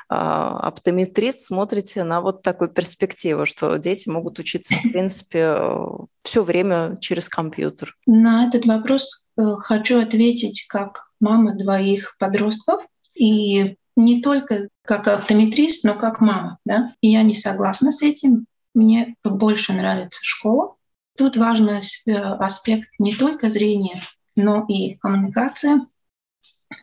оптометрист 0.09 1.47
смотрите 1.47 2.03
на 2.03 2.21
вот 2.21 2.43
такую 2.43 2.71
перспективу, 2.71 3.47
что 3.47 3.77
дети 3.77 4.09
могут 4.09 4.39
учиться, 4.39 4.75
в 4.75 4.83
принципе, 4.93 5.59
все 6.23 6.43
время 6.43 6.99
через 7.01 7.29
компьютер? 7.29 7.97
На 8.07 8.47
этот 8.47 8.67
вопрос 8.67 9.27
э, 9.37 9.43
хочу 9.59 10.01
ответить 10.01 10.67
как 10.69 11.11
мама 11.21 11.55
двоих 11.55 12.17
подростков. 12.19 12.87
И 13.15 13.77
не 13.97 14.23
только 14.23 14.69
как 14.83 15.09
оптометрист, 15.09 15.85
но 15.85 15.95
как 15.95 16.21
мама. 16.21 16.59
Да? 16.65 16.95
И 17.01 17.11
я 17.11 17.23
не 17.23 17.35
согласна 17.35 17.91
с 17.91 18.03
этим. 18.03 18.47
Мне 18.75 19.17
больше 19.25 19.73
нравится 19.73 20.21
школа. 20.23 20.77
Тут 21.17 21.37
важный 21.37 21.81
э, 22.07 22.13
аспект 22.13 22.89
не 22.99 23.13
только 23.13 23.49
зрения, 23.49 24.03
но 24.37 24.65
и 24.69 24.95
коммуникация. 24.95 25.87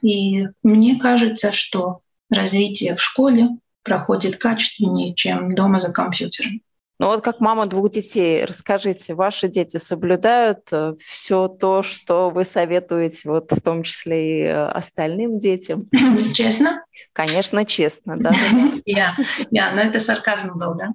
И 0.02 0.48
мне 0.62 1.00
кажется, 1.00 1.52
что 1.52 2.02
развитие 2.30 2.96
в 2.96 3.02
школе 3.02 3.50
проходит 3.84 4.38
качественнее, 4.38 5.14
чем 5.14 5.56
дома 5.56 5.80
за 5.80 5.92
компьютером. 5.92 6.62
Ну 6.98 7.08
вот 7.08 7.22
как 7.22 7.42
мама 7.42 7.66
двух 7.66 7.92
детей, 7.92 8.46
расскажите, 8.46 9.16
ваши 9.16 9.50
дети 9.50 9.76
соблюдают 9.76 10.60
э, 10.72 10.94
все 10.98 11.50
то, 11.50 11.84
что 11.84 12.30
вы 12.30 12.46
советуете, 12.46 13.30
вот 13.30 13.52
в 13.52 13.60
том 13.60 13.84
числе 13.84 14.40
и 14.40 14.44
э, 14.44 14.66
остальным 14.68 15.38
детям? 15.38 15.90
Честно? 16.34 16.86
Конечно, 17.12 17.66
честно, 17.66 18.18
да. 18.18 18.34
Я, 18.86 19.14
я, 19.52 19.72
но 19.74 19.82
это 19.82 20.00
сарказм 20.00 20.58
был, 20.58 20.76
да. 20.76 20.94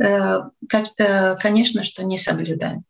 Э, 0.00 0.50
конечно, 1.40 1.82
что 1.82 2.04
не 2.04 2.16
соблюдаю, 2.16 2.84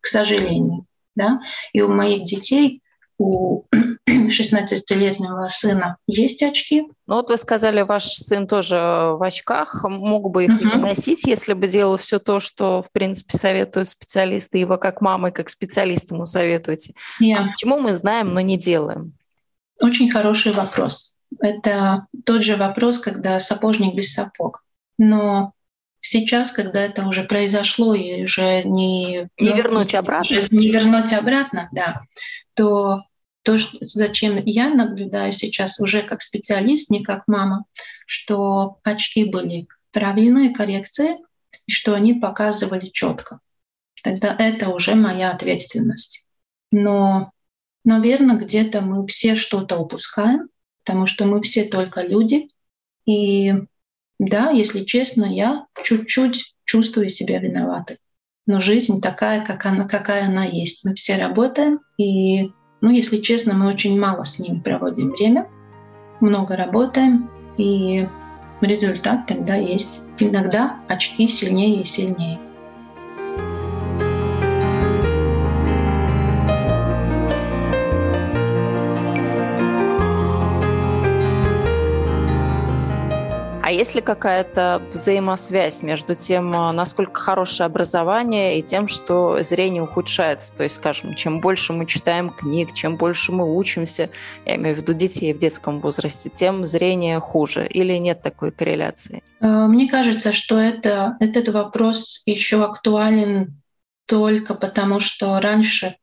к 0.00 0.06
сожалению, 0.06 0.86
да. 1.14 1.40
И 1.74 1.82
у 1.82 1.88
моих 1.88 2.24
детей 2.24 2.80
у 3.18 3.64
16-летнего 4.08 5.48
сына 5.48 5.96
есть 6.06 6.42
очки. 6.42 6.88
Ну 7.06 7.14
вот 7.14 7.30
вы 7.30 7.36
сказали, 7.36 7.82
ваш 7.82 8.04
сын 8.04 8.46
тоже 8.46 8.76
в 8.76 9.22
очках, 9.22 9.84
мог 9.84 10.30
бы 10.30 10.44
их 10.44 10.50
uh-huh. 10.50 10.76
не 10.76 10.82
носить, 10.82 11.24
если 11.24 11.52
бы 11.52 11.68
делал 11.68 11.96
все 11.96 12.18
то, 12.18 12.40
что, 12.40 12.82
в 12.82 12.90
принципе, 12.92 13.36
советуют 13.36 13.88
специалисты, 13.88 14.60
и 14.60 14.64
вы 14.64 14.78
как 14.78 15.00
мама 15.00 15.28
и 15.28 15.32
как 15.32 15.48
специалист 15.48 16.10
ему 16.10 16.26
советуете. 16.26 16.94
Yeah. 17.22 17.34
А 17.36 17.46
почему 17.48 17.78
мы 17.78 17.94
знаем, 17.94 18.34
но 18.34 18.40
не 18.40 18.58
делаем? 18.58 19.12
Очень 19.82 20.10
хороший 20.10 20.52
вопрос. 20.52 21.16
Это 21.40 22.06
тот 22.24 22.42
же 22.42 22.56
вопрос, 22.56 22.98
когда 22.98 23.38
сапожник 23.40 23.94
без 23.94 24.12
сапог. 24.12 24.64
Но 24.98 25.52
сейчас, 26.00 26.52
когда 26.52 26.80
это 26.82 27.06
уже 27.06 27.24
произошло 27.24 27.94
и 27.94 28.24
уже 28.24 28.62
не... 28.64 29.28
Не 29.38 29.50
ну, 29.50 29.56
вернуть 29.56 29.94
обратно? 29.94 30.36
Не 30.50 30.68
вернуть 30.68 31.12
обратно, 31.12 31.68
да, 31.72 32.02
то 32.54 33.02
то, 33.48 33.56
зачем 33.80 34.36
я 34.44 34.68
наблюдаю 34.68 35.32
сейчас 35.32 35.80
уже 35.80 36.02
как 36.02 36.20
специалист, 36.20 36.90
не 36.90 37.02
как 37.02 37.22
мама, 37.26 37.64
что 38.04 38.78
очки 38.82 39.24
были 39.24 39.68
правильные 39.90 40.50
коррекции, 40.50 41.16
и 41.66 41.72
что 41.72 41.94
они 41.94 42.12
показывали 42.12 42.88
четко. 42.88 43.40
Тогда 44.02 44.36
это 44.38 44.68
уже 44.68 44.94
моя 44.94 45.30
ответственность. 45.30 46.26
Но, 46.70 47.32
наверное, 47.86 48.36
где-то 48.36 48.82
мы 48.82 49.06
все 49.06 49.34
что-то 49.34 49.78
упускаем, 49.78 50.50
потому 50.84 51.06
что 51.06 51.24
мы 51.24 51.40
все 51.40 51.64
только 51.64 52.02
люди. 52.02 52.50
И 53.06 53.54
да, 54.18 54.50
если 54.50 54.84
честно, 54.84 55.24
я 55.24 55.64
чуть-чуть 55.82 56.54
чувствую 56.66 57.08
себя 57.08 57.38
виноватой. 57.38 57.96
Но 58.44 58.60
жизнь 58.60 59.00
такая, 59.00 59.42
как 59.42 59.64
она, 59.64 59.88
какая 59.88 60.26
она 60.26 60.44
есть. 60.44 60.84
Мы 60.84 60.94
все 60.94 61.16
работаем, 61.16 61.80
и 61.96 62.52
ну, 62.80 62.90
если 62.90 63.18
честно, 63.18 63.54
мы 63.54 63.68
очень 63.68 63.98
мало 63.98 64.24
с 64.24 64.38
ними 64.38 64.60
проводим 64.60 65.10
время, 65.10 65.48
много 66.20 66.56
работаем, 66.56 67.30
и 67.56 68.08
результат 68.60 69.26
тогда 69.26 69.56
есть. 69.56 70.02
Иногда 70.18 70.80
очки 70.88 71.28
сильнее 71.28 71.82
и 71.82 71.84
сильнее. 71.84 72.38
Есть 83.78 83.94
ли 83.94 84.00
какая-то 84.00 84.82
взаимосвязь 84.90 85.84
между 85.84 86.16
тем, 86.16 86.52
а, 86.56 86.72
насколько 86.72 87.20
хорошее 87.20 87.66
образование 87.66 88.58
и 88.58 88.62
тем, 88.62 88.88
что 88.88 89.40
зрение 89.44 89.84
ухудшается? 89.84 90.52
То 90.52 90.64
есть, 90.64 90.74
скажем, 90.74 91.14
чем 91.14 91.38
больше 91.40 91.72
мы 91.72 91.86
читаем 91.86 92.30
книг, 92.30 92.72
чем 92.72 92.96
больше 92.96 93.30
мы 93.30 93.56
учимся, 93.56 94.10
я 94.44 94.56
имею 94.56 94.74
в 94.74 94.80
виду 94.80 94.94
детей 94.94 95.32
в 95.32 95.38
детском 95.38 95.78
возрасте, 95.78 96.28
тем 96.28 96.66
зрение 96.66 97.20
хуже? 97.20 97.68
Или 97.68 97.92
нет 97.98 98.20
такой 98.20 98.50
корреляции? 98.50 99.22
Э, 99.40 99.66
мне 99.68 99.88
кажется, 99.88 100.32
что 100.32 100.58
это, 100.58 101.16
этот 101.20 101.48
вопрос 101.50 102.22
еще 102.26 102.64
актуален 102.64 103.62
только 104.06 104.56
потому, 104.56 104.98
что 104.98 105.38
раньше 105.38 105.86
э, 105.86 105.94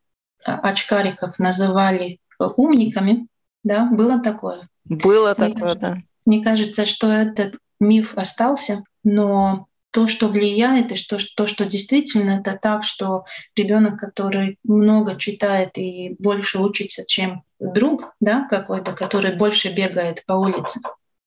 очкариков 0.45 1.39
называли 1.39 2.19
умниками, 2.39 3.27
да, 3.65 3.89
было 3.91 4.21
такое. 4.21 4.69
Было 4.85 5.35
такое, 5.35 5.75
да. 5.75 5.97
Мне 6.25 6.41
кажется, 6.41 6.85
что 6.85 7.11
этот 7.11 7.57
миф 7.79 8.13
остался, 8.15 8.83
но 9.03 9.67
то, 9.91 10.07
что 10.07 10.27
влияет, 10.27 10.91
и 10.91 10.95
что, 10.95 11.17
то, 11.37 11.47
что 11.47 11.65
действительно 11.65 12.41
это 12.41 12.59
так, 12.61 12.83
что 12.83 13.23
ребенок, 13.55 13.97
который 13.97 14.59
много 14.63 15.15
читает 15.15 15.77
и 15.77 16.17
больше 16.19 16.59
учится, 16.59 17.05
чем 17.07 17.43
друг 17.59 18.13
да, 18.19 18.45
какой-то, 18.49 18.91
который 18.91 19.37
больше 19.37 19.73
бегает 19.73 20.25
по 20.25 20.33
улице, 20.33 20.81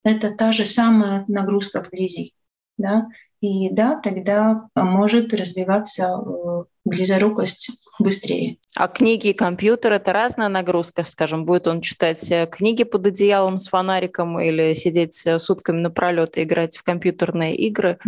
это 0.04 0.30
та 0.32 0.52
же 0.52 0.66
самая 0.66 1.24
нагрузка 1.28 1.82
вблизи. 1.82 2.34
Да? 2.76 3.08
И 3.40 3.70
да, 3.70 4.00
тогда 4.00 4.68
может 4.74 5.32
развиваться 5.32 6.18
э, 6.18 6.64
близорукость 6.84 7.70
быстрее. 8.00 8.56
А 8.74 8.88
книги 8.88 9.28
и 9.28 9.32
компьютер– 9.32 9.92
это 9.94 10.12
разная 10.12 10.48
нагрузка, 10.48 11.04
скажем? 11.04 11.44
Будет 11.44 11.68
он 11.68 11.80
читать 11.80 12.28
э, 12.32 12.48
книги 12.50 12.82
под 12.82 13.06
одеялом 13.06 13.58
с 13.58 13.68
фонариком 13.68 14.40
или 14.40 14.74
сидеть 14.74 15.24
э, 15.24 15.38
сутками 15.38 15.78
напролет 15.78 16.36
и 16.36 16.42
играть 16.42 16.76
в 16.76 16.82
компьютерные 16.82 17.54
игры? 17.54 18.00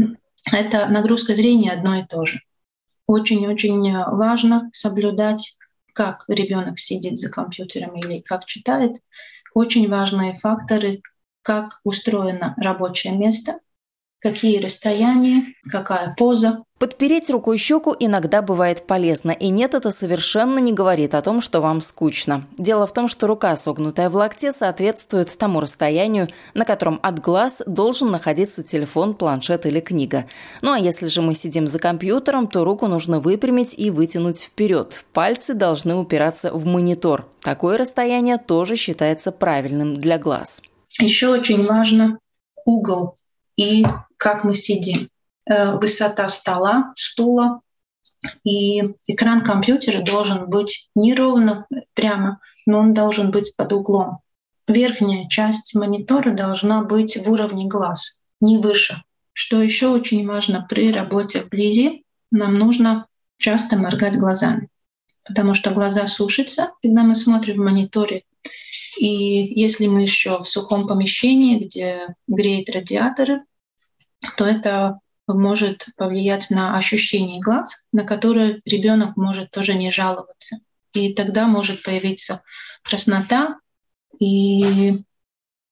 Это 0.53 0.89
нагрузка 0.89 1.35
зрения 1.37 1.71
одно 1.71 1.97
и 2.01 2.05
то 2.05 2.27
же. 2.27 2.41
Очень-очень 3.07 3.93
важно 4.17 4.69
соблюдать, 4.73 5.57
как 5.93 6.25
ребенок 6.27 6.81
сидит 6.81 7.19
за 7.19 7.31
компьютером 7.31 7.97
или 7.97 8.21
как 8.21 8.47
читает. 8.47 8.97
Очень 9.55 9.89
важные 9.89 10.35
факторы, 10.35 11.03
как 11.43 11.81
устроено 11.85 12.55
рабочее 12.57 13.17
место– 13.17 13.61
какие 14.21 14.63
расстояния, 14.63 15.55
какая 15.71 16.15
поза. 16.17 16.65
Подпереть 16.79 17.29
рукой 17.29 17.59
щеку 17.59 17.95
иногда 17.99 18.41
бывает 18.41 18.87
полезно, 18.87 19.33
и 19.33 19.49
нет, 19.49 19.75
это 19.75 19.91
совершенно 19.91 20.59
не 20.59 20.73
говорит 20.73 21.15
о 21.15 21.21
том, 21.21 21.43
что 21.43 21.61
вам 21.61 21.83
скучно. 21.83 22.47
Дело 22.57 22.87
в 22.87 22.95
том, 22.95 23.07
что 23.09 23.27
рука, 23.27 23.55
согнутая 23.57 24.09
в 24.09 24.17
локте, 24.17 24.51
соответствует 24.51 25.37
тому 25.37 25.61
расстоянию, 25.61 26.29
на 26.55 26.65
котором 26.65 26.99
от 27.03 27.19
глаз 27.19 27.63
должен 27.67 28.11
находиться 28.11 28.63
телефон, 28.63 29.15
планшет 29.15 29.67
или 29.67 29.81
книга. 29.81 30.27
Ну 30.63 30.73
а 30.73 30.79
если 30.79 31.09
же 31.09 31.21
мы 31.21 31.35
сидим 31.35 31.67
за 31.67 31.79
компьютером, 31.79 32.47
то 32.47 32.65
руку 32.65 32.87
нужно 32.87 33.21
выпрямить 33.21 33.75
и 33.77 33.91
вытянуть 33.91 34.41
вперед. 34.41 35.05
Пальцы 35.13 35.53
должны 35.53 35.95
упираться 35.97 36.51
в 36.51 36.65
монитор. 36.65 37.27
Такое 37.43 37.77
расстояние 37.77 38.39
тоже 38.39 38.77
считается 38.77 39.33
правильным 39.33 39.95
для 39.95 40.19
глаз. 40.19 40.63
Еще 40.99 41.29
очень 41.29 41.63
важно 41.63 42.19
угол 42.65 43.17
и 43.57 43.85
как 44.21 44.45
мы 44.45 44.55
сидим. 44.55 45.09
Э, 45.47 45.77
высота 45.77 46.29
стола, 46.29 46.93
стула 46.95 47.61
и 48.45 48.83
экран 49.07 49.43
компьютера 49.43 50.03
должен 50.03 50.49
быть 50.49 50.91
не 50.95 51.15
ровно 51.15 51.67
прямо, 51.95 52.39
но 52.67 52.81
он 52.81 52.93
должен 52.93 53.31
быть 53.31 53.57
под 53.57 53.73
углом. 53.73 54.19
Верхняя 54.69 55.27
часть 55.29 55.75
монитора 55.75 56.33
должна 56.33 56.85
быть 56.85 57.17
в 57.17 57.33
уровне 57.33 57.67
глаз, 57.67 58.21
не 58.41 58.59
выше. 58.59 59.03
Что 59.33 59.63
еще 59.63 59.89
очень 59.89 60.27
важно 60.27 60.67
при 60.69 60.93
работе 60.93 61.41
вблизи, 61.41 62.05
нам 62.31 62.55
нужно 62.55 63.07
часто 63.39 63.79
моргать 63.79 64.19
глазами, 64.19 64.69
потому 65.25 65.55
что 65.55 65.71
глаза 65.71 66.07
сушатся, 66.07 66.73
когда 66.83 67.03
мы 67.03 67.17
смотрим 67.17 67.57
в 67.57 67.65
мониторе. 67.65 68.25
И 68.99 69.07
если 69.07 69.87
мы 69.87 70.03
еще 70.03 70.43
в 70.43 70.47
сухом 70.47 70.87
помещении, 70.87 71.65
где 71.65 72.15
греет 72.29 72.69
радиаторы, 72.69 73.41
то 74.37 74.45
это 74.45 75.01
может 75.27 75.87
повлиять 75.97 76.51
на 76.51 76.77
ощущение 76.77 77.41
глаз, 77.41 77.85
на 77.93 78.05
которое 78.05 78.61
ребенок 78.65 79.17
может 79.17 79.51
тоже 79.51 79.75
не 79.75 79.91
жаловаться. 79.91 80.59
И 80.93 81.15
тогда 81.15 81.47
может 81.47 81.83
появиться 81.83 82.43
краснота. 82.83 83.59
И 84.19 85.03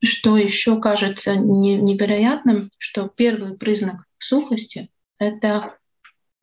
что 0.02 0.36
еще 0.36 0.80
кажется 0.80 1.34
невероятным, 1.36 2.70
что 2.78 3.08
первый 3.08 3.56
признак 3.56 4.04
сухости— 4.18 4.90
это 5.18 5.74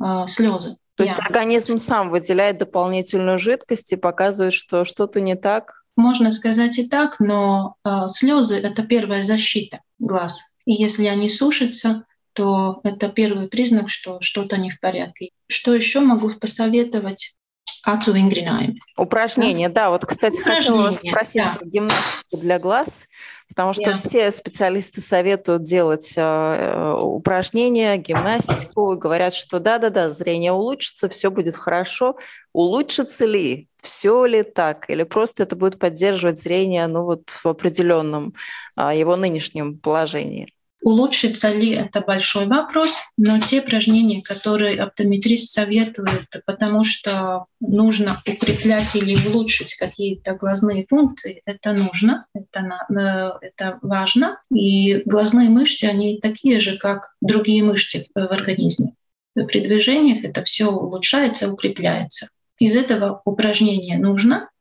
э, 0.04 0.28
слезы. 0.28 0.78
То 0.96 1.04
есть 1.04 1.20
организм 1.20 1.78
сам 1.78 2.10
выделяет 2.10 2.58
дополнительную 2.58 3.38
жидкость 3.38 3.92
и 3.94 3.98
показывает, 3.98 4.54
что 4.54 4.86
что-то 4.86 5.20
не 5.20 5.36
так? 5.36 5.84
Можно 5.98 6.32
сказать 6.32 6.78
и 6.78 6.88
так, 6.88 7.20
но 7.20 7.76
э, 7.86 8.08
слезы— 8.10 8.60
это 8.62 8.84
первая 8.84 9.24
защита 9.24 9.82
глаз. 10.00 10.42
И 10.66 10.74
если 10.74 11.06
они 11.06 11.30
сушатся, 11.30 12.06
то 12.34 12.82
это 12.84 13.08
первый 13.08 13.48
признак, 13.48 13.90
что 13.90 14.20
что-то 14.22 14.58
не 14.58 14.70
в 14.70 14.80
порядке. 14.80 15.30
Что 15.48 15.74
еще 15.74 16.02
могу 16.02 16.32
посоветовать? 16.34 17.36
Ацу 17.84 18.14
вингринаем. 18.14 18.76
Упражнения, 18.98 19.70
да. 19.70 19.90
Вот, 19.92 20.06
кстати, 20.06 20.42
хотела 20.42 20.84
вас 20.84 21.00
спросить 21.00 21.44
да. 21.44 21.54
про 21.54 21.66
гимнастику 21.66 22.38
для 22.38 22.58
глаз, 22.58 23.08
потому 23.48 23.74
что 23.74 23.92
yeah. 23.92 23.94
все 23.94 24.32
специалисты 24.32 25.02
советуют 25.02 25.64
делать 25.64 26.14
э, 26.18 26.98
упражнения, 27.00 27.98
гимнастику, 27.98 28.96
говорят, 28.98 29.36
что 29.36 29.60
да-да-да, 29.60 30.10
зрение 30.10 30.52
улучшится, 30.52 31.10
все 31.10 31.30
будет 31.30 31.56
хорошо. 31.56 32.18
Улучшится 32.54 33.26
ли? 33.26 33.70
Все 33.82 34.26
ли 34.26 34.42
так? 34.42 34.90
Или 34.90 35.04
просто 35.04 35.44
это 35.44 35.56
будет 35.56 35.78
поддерживать 35.78 36.42
зрение 36.42 36.88
ну, 36.88 37.04
вот 37.04 37.30
в 37.30 37.46
определенном 37.46 38.34
э, 38.78 38.92
его 38.96 39.16
нынешнем 39.16 39.78
положении? 39.78 40.48
Улучшится 40.86 41.52
ли 41.52 41.72
это 41.72 42.00
большой 42.02 42.46
вопрос, 42.46 42.90
но 43.18 43.40
те 43.40 43.62
упражнения, 43.62 44.22
которые 44.22 44.80
оптометрист 44.80 45.52
советует, 45.52 46.44
потому 46.46 46.84
что 46.84 47.48
нужно 47.60 48.22
укреплять 48.24 48.96
или 48.96 49.18
улучшить 49.28 49.74
какие-то 49.74 50.36
глазные 50.36 50.86
функции, 50.88 51.42
это 51.48 51.74
нужно, 51.74 52.28
это, 52.36 53.40
это 53.42 53.80
важно. 53.82 54.40
И 54.54 55.02
глазные 55.08 55.50
мышцы, 55.50 55.86
они 55.86 56.20
такие 56.22 56.60
же, 56.60 56.78
как 56.78 57.16
другие 57.20 57.64
мышцы 57.64 58.06
в 58.14 58.20
организме. 58.20 58.94
При 59.34 59.62
движениях 59.62 60.24
это 60.24 60.44
все 60.44 60.68
улучшается, 60.70 61.52
укрепляется. 61.52 62.30
Из 62.60 62.76
этого 62.76 63.24
упражнения 63.26 63.98
нужно, 63.98 64.52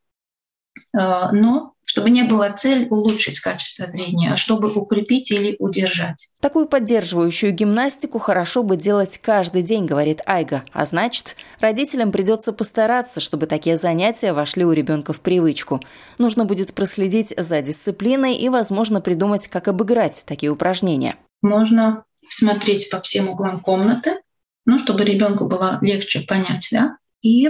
э, 0.75 0.97
но 1.33 1.74
чтобы 1.85 2.09
не 2.09 2.23
была 2.23 2.51
цель 2.51 2.87
улучшить 2.89 3.39
качество 3.39 3.89
зрения, 3.89 4.33
а 4.33 4.37
чтобы 4.37 4.73
укрепить 4.73 5.31
или 5.31 5.55
удержать. 5.59 6.29
Такую 6.41 6.67
поддерживающую 6.67 7.53
гимнастику 7.53 8.19
хорошо 8.19 8.63
бы 8.63 8.75
делать 8.75 9.19
каждый 9.21 9.61
день, 9.61 9.85
говорит 9.85 10.21
Айга. 10.25 10.63
А 10.73 10.85
значит, 10.85 11.35
родителям 11.59 12.11
придется 12.11 12.53
постараться, 12.53 13.21
чтобы 13.21 13.45
такие 13.45 13.77
занятия 13.77 14.33
вошли 14.33 14.65
у 14.65 14.71
ребенка 14.71 15.13
в 15.13 15.21
привычку. 15.21 15.79
Нужно 16.17 16.45
будет 16.45 16.73
проследить 16.73 17.33
за 17.37 17.61
дисциплиной 17.61 18.35
и, 18.35 18.49
возможно, 18.49 18.99
придумать, 18.99 19.47
как 19.47 19.67
обыграть 19.67 20.23
такие 20.25 20.51
упражнения. 20.51 21.15
Можно 21.41 22.03
смотреть 22.27 22.89
по 22.89 22.99
всем 23.01 23.29
углам 23.29 23.59
комнаты, 23.59 24.17
ну, 24.65 24.79
чтобы 24.79 25.03
ребенку 25.03 25.47
было 25.47 25.77
легче 25.81 26.21
понять, 26.21 26.67
да, 26.71 26.97
и 27.21 27.49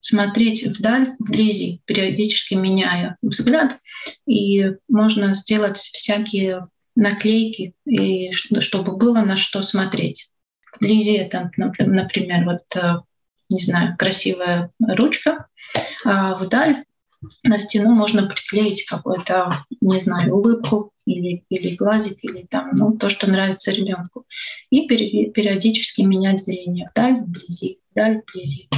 смотреть 0.00 0.66
вдаль, 0.66 1.14
вблизи, 1.18 1.82
периодически 1.84 2.54
меняя 2.54 3.16
взгляд. 3.22 3.78
И 4.26 4.72
можно 4.88 5.34
сделать 5.34 5.78
всякие 5.78 6.68
наклейки, 6.96 7.74
и 7.86 8.32
чтобы 8.32 8.96
было 8.96 9.20
на 9.22 9.36
что 9.36 9.62
смотреть. 9.62 10.30
Вблизи 10.76 11.14
это, 11.14 11.50
например, 11.56 12.44
вот, 12.44 12.76
э, 12.76 13.00
не 13.50 13.60
знаю, 13.60 13.96
красивая 13.98 14.70
ручка, 14.80 15.46
а 16.04 16.36
вдаль 16.36 16.84
на 17.42 17.58
стену 17.58 17.94
можно 17.94 18.26
приклеить 18.26 18.86
какую-то, 18.86 19.64
не 19.80 20.00
знаю, 20.00 20.34
улыбку 20.34 20.92
или, 21.04 21.44
или 21.50 21.76
глазик, 21.76 22.18
или 22.22 22.46
там, 22.48 22.70
ну, 22.72 22.96
то, 22.96 23.10
что 23.10 23.28
нравится 23.28 23.72
ребенку. 23.72 24.24
И 24.70 24.86
периодически 24.88 26.02
менять 26.02 26.40
зрение 26.40 26.88
вдаль, 26.90 27.20
вблизи, 27.20 27.78
вдаль, 27.90 28.22
вблизи. 28.22 28.68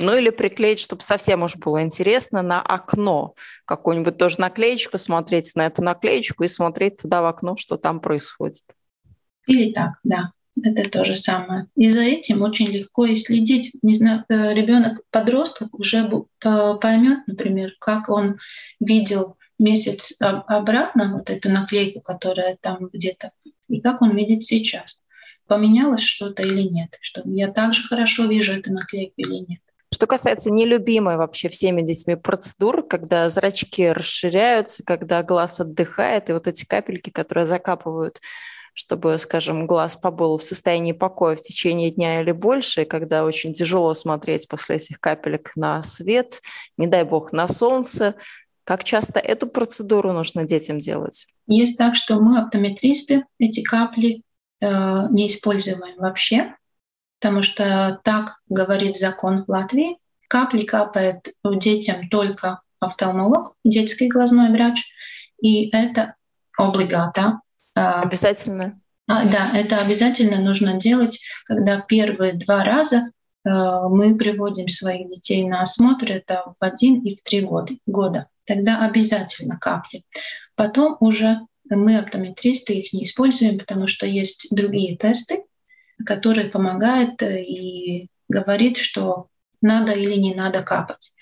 Ну 0.00 0.16
или 0.16 0.30
приклеить, 0.30 0.80
чтобы 0.80 1.02
совсем 1.02 1.42
уж 1.42 1.56
было 1.56 1.82
интересно, 1.82 2.42
на 2.42 2.60
окно. 2.60 3.34
Какую-нибудь 3.64 4.18
тоже 4.18 4.40
наклеечку, 4.40 4.98
смотреть 4.98 5.52
на 5.54 5.66
эту 5.66 5.82
наклеечку 5.82 6.44
и 6.44 6.48
смотреть 6.48 7.02
туда 7.02 7.22
в 7.22 7.26
окно, 7.26 7.56
что 7.56 7.76
там 7.76 8.00
происходит. 8.00 8.62
Или 9.46 9.72
так, 9.72 9.92
да. 10.02 10.32
Это 10.62 10.88
то 10.88 11.04
же 11.04 11.16
самое. 11.16 11.66
И 11.76 11.88
за 11.88 12.02
этим 12.02 12.42
очень 12.42 12.68
легко 12.68 13.06
и 13.06 13.16
следить. 13.16 13.72
Не 13.82 13.94
знаю, 13.94 14.24
э, 14.28 14.54
ребенок, 14.54 15.00
подросток 15.10 15.78
уже 15.78 16.08
поймет, 16.40 17.26
например, 17.26 17.74
как 17.80 18.08
он 18.08 18.38
видел 18.78 19.36
месяц 19.58 20.14
обратно 20.20 21.12
вот 21.12 21.30
эту 21.30 21.50
наклейку, 21.50 22.00
которая 22.00 22.56
там 22.60 22.88
где-то, 22.92 23.32
и 23.68 23.80
как 23.80 24.02
он 24.02 24.16
видит 24.16 24.44
сейчас. 24.44 25.02
Поменялось 25.46 26.02
что-то 26.02 26.42
или 26.42 26.62
нет, 26.62 26.96
что 27.00 27.22
я 27.24 27.50
также 27.50 27.86
хорошо 27.86 28.26
вижу 28.26 28.52
эту 28.52 28.72
наклейку 28.72 29.14
или 29.16 29.44
нет. 29.46 29.60
Что 29.94 30.08
касается 30.08 30.50
нелюбимой 30.50 31.16
вообще 31.16 31.48
всеми 31.48 31.80
детьми 31.80 32.16
процедур, 32.16 32.82
когда 32.82 33.28
зрачки 33.28 33.92
расширяются, 33.92 34.82
когда 34.82 35.22
глаз 35.22 35.60
отдыхает, 35.60 36.28
и 36.28 36.32
вот 36.32 36.48
эти 36.48 36.64
капельки, 36.64 37.10
которые 37.10 37.46
закапывают 37.46 38.20
чтобы, 38.76 39.20
скажем, 39.20 39.68
глаз 39.68 39.96
побыл 39.96 40.36
в 40.36 40.42
состоянии 40.42 40.90
покоя 40.90 41.36
в 41.36 41.40
течение 41.40 41.92
дня 41.92 42.20
или 42.20 42.32
больше, 42.32 42.82
и 42.82 42.84
когда 42.84 43.24
очень 43.24 43.52
тяжело 43.52 43.94
смотреть 43.94 44.48
после 44.48 44.74
этих 44.74 44.98
капелек 44.98 45.52
на 45.54 45.80
свет, 45.80 46.40
не 46.76 46.88
дай 46.88 47.04
бог, 47.04 47.30
на 47.32 47.46
солнце, 47.46 48.16
как 48.64 48.82
часто 48.82 49.20
эту 49.20 49.46
процедуру 49.46 50.12
нужно 50.12 50.42
детям 50.42 50.80
делать? 50.80 51.28
Есть 51.46 51.78
так, 51.78 51.94
что 51.94 52.18
мы, 52.18 52.40
оптометристы, 52.40 53.26
эти 53.38 53.62
капли 53.62 54.22
э, 54.60 54.66
не 55.10 55.28
используем 55.28 55.78
вообще 55.96 56.56
потому 57.24 57.42
что 57.42 58.00
так 58.04 58.42
говорит 58.50 58.98
закон 58.98 59.46
в 59.46 59.48
Латвии. 59.48 59.96
Капли 60.28 60.64
капает 60.64 61.32
детям 61.42 62.10
только 62.10 62.60
офтальмолог, 62.80 63.54
детский 63.64 64.08
глазной 64.08 64.50
врач, 64.50 64.84
и 65.40 65.70
это 65.74 66.16
облигата. 66.58 67.40
А, 67.74 68.02
Обязательно. 68.02 68.78
А, 69.06 69.24
да, 69.24 69.58
это 69.58 69.78
обязательно 69.78 70.36
нужно 70.42 70.74
делать, 70.74 71.18
когда 71.46 71.80
первые 71.80 72.34
два 72.34 72.62
раза 72.62 72.96
э, 72.98 73.50
мы 73.88 74.18
приводим 74.18 74.68
своих 74.68 75.08
детей 75.08 75.48
на 75.48 75.62
осмотр, 75.62 76.12
это 76.12 76.44
в 76.60 76.62
один 76.62 77.00
и 77.00 77.16
в 77.16 77.22
три 77.22 77.40
года. 77.40 77.72
года. 77.86 78.26
Тогда 78.44 78.84
обязательно 78.84 79.58
капли. 79.58 80.04
Потом 80.56 80.98
уже 81.00 81.40
мы, 81.70 81.96
оптометристы, 81.96 82.74
их 82.74 82.92
не 82.92 83.04
используем, 83.04 83.58
потому 83.58 83.86
что 83.86 84.06
есть 84.06 84.48
другие 84.50 84.98
тесты, 84.98 85.44
которые 86.04 86.48
помогают 86.48 87.22
э, 87.22 87.42
и 87.42 88.08
говорит, 88.28 88.76
что 88.76 89.28
надо 89.60 89.92
или 89.92 90.14
не 90.14 90.34
надо 90.34 90.62
капать. 90.62 91.12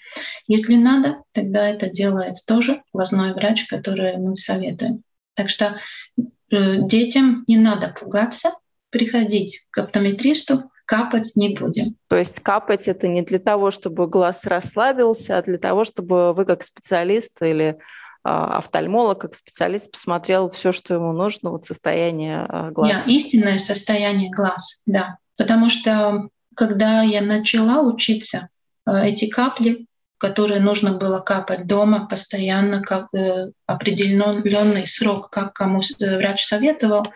Если 0.46 0.74
надо, 0.74 1.22
тогда 1.32 1.68
это 1.68 1.88
делает 1.88 2.36
тоже 2.46 2.82
глазной 2.92 3.32
врач, 3.32 3.66
который 3.66 4.16
мы 4.18 4.36
советуем. 4.36 5.02
Так 5.34 5.48
что 5.48 5.78
э, 6.16 6.22
детям 6.50 7.44
не 7.46 7.56
надо 7.56 7.94
пугаться, 7.98 8.50
приходить 8.90 9.66
к 9.70 9.78
оптометристу, 9.78 10.70
капать 10.84 11.32
не 11.36 11.54
будем. 11.54 11.96
То 12.08 12.16
есть 12.16 12.40
капать 12.40 12.88
это 12.88 13.08
не 13.08 13.22
для 13.22 13.38
того, 13.38 13.70
чтобы 13.70 14.06
глаз 14.08 14.46
расслабился, 14.46 15.38
а 15.38 15.42
для 15.42 15.58
того, 15.58 15.84
чтобы 15.84 16.34
вы 16.34 16.44
как 16.44 16.62
специалист 16.62 17.40
или 17.42 17.78
офтальмолог, 18.22 19.20
как 19.20 19.34
специалист 19.34 19.90
посмотрел 19.90 20.48
все, 20.50 20.72
что 20.72 20.94
ему 20.94 21.12
нужно, 21.12 21.50
вот 21.50 21.64
состояние 21.64 22.46
а, 22.48 22.70
глаз. 22.70 22.90
Да, 22.90 23.02
истинное 23.10 23.58
состояние 23.58 24.30
глаз, 24.30 24.80
да. 24.86 25.18
Потому 25.36 25.70
что 25.70 26.28
когда 26.54 27.02
я 27.02 27.22
начала 27.22 27.82
учиться, 27.82 28.48
э, 28.86 29.08
эти 29.08 29.28
капли 29.28 29.86
которые 30.18 30.60
нужно 30.60 30.92
было 30.92 31.18
капать 31.18 31.66
дома 31.66 32.06
постоянно, 32.06 32.80
как 32.80 33.12
э, 33.12 33.50
определенный 33.66 34.86
срок, 34.86 35.30
как 35.30 35.52
кому 35.52 35.80
э, 35.80 36.16
врач 36.16 36.44
советовал, 36.44 37.08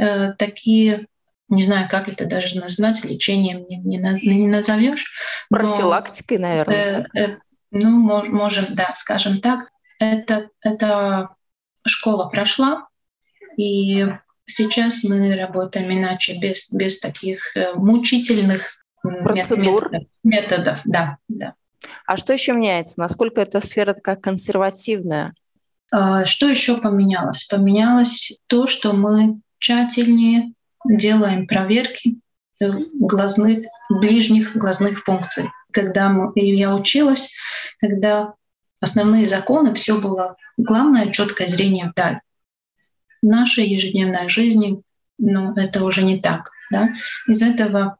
э, 0.00 0.34
такие 0.34 1.08
не 1.48 1.62
знаю, 1.62 1.88
как 1.90 2.08
это 2.08 2.26
даже 2.26 2.60
назвать, 2.60 3.04
лечением 3.04 3.66
не, 3.68 3.78
не, 3.78 3.98
не 3.98 4.46
назовешь. 4.46 5.10
Профилактикой, 5.48 6.38
наверное. 6.38 7.08
Э, 7.14 7.20
э, 7.20 7.36
ну, 7.70 7.90
мож, 7.90 8.28
можем, 8.28 8.66
да, 8.68 8.92
скажем 8.94 9.40
так. 9.40 9.70
Это, 9.98 10.50
это 10.62 11.30
школа 11.86 12.28
прошла, 12.28 12.86
и 13.56 14.06
сейчас 14.46 15.02
мы 15.04 15.34
работаем 15.36 15.90
иначе, 15.90 16.38
без, 16.38 16.70
без 16.72 17.00
таких 17.00 17.40
мучительных 17.74 18.78
Процедур. 19.02 19.90
методов. 19.90 20.08
методов. 20.24 20.80
Да, 20.84 21.18
да. 21.28 21.54
А 22.06 22.16
что 22.16 22.32
еще 22.32 22.52
меняется? 22.52 23.00
Насколько 23.00 23.40
эта 23.40 23.60
сфера 23.60 23.94
такая 23.94 24.16
консервативная? 24.16 25.34
А, 25.90 26.24
что 26.24 26.48
еще 26.48 26.78
поменялось? 26.78 27.44
Поменялось 27.44 28.38
то, 28.46 28.66
что 28.66 28.92
мы 28.92 29.40
тщательнее 29.58 30.52
делаем 30.84 31.46
проверки 31.46 32.20
э, 32.60 32.70
глазных, 32.94 33.66
ближних 33.88 34.56
глазных 34.56 35.04
функций. 35.04 35.50
Когда 35.72 36.08
мы, 36.08 36.32
я 36.34 36.74
училась, 36.74 37.32
когда 37.80 38.34
основные 38.80 39.28
законы, 39.28 39.74
все 39.74 40.00
было 40.00 40.36
главное 40.56 41.10
четкое 41.12 41.48
зрение 41.48 41.90
вдаль. 41.90 42.20
В 43.22 43.26
нашей 43.26 43.66
ежедневной 43.66 44.28
жизни 44.28 44.82
ну, 45.18 45.54
это 45.54 45.84
уже 45.84 46.02
не 46.02 46.20
так. 46.20 46.50
Да? 46.70 46.88
Из 47.26 47.42
этого 47.42 47.98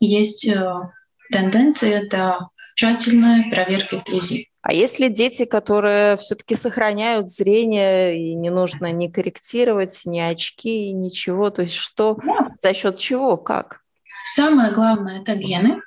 есть 0.00 0.46
э, 0.46 0.90
тенденция 1.30 2.02
это 2.02 2.48
тщательная 2.74 3.50
проверка 3.50 3.98
вблизи. 3.98 4.48
А 4.62 4.72
если 4.72 5.08
дети, 5.08 5.44
которые 5.44 6.16
все-таки 6.16 6.54
сохраняют 6.54 7.30
зрение, 7.30 8.16
и 8.16 8.34
не 8.34 8.50
нужно 8.50 8.92
ни 8.92 9.08
корректировать, 9.08 10.02
ни 10.04 10.20
очки, 10.20 10.92
ничего, 10.92 11.50
то 11.50 11.62
есть 11.62 11.74
что, 11.74 12.16
да. 12.24 12.54
за 12.60 12.72
счет 12.72 12.96
чего, 12.96 13.36
как? 13.36 13.80
Самое 14.24 14.70
главное– 14.70 15.20
это 15.22 15.34
гены, 15.34 15.80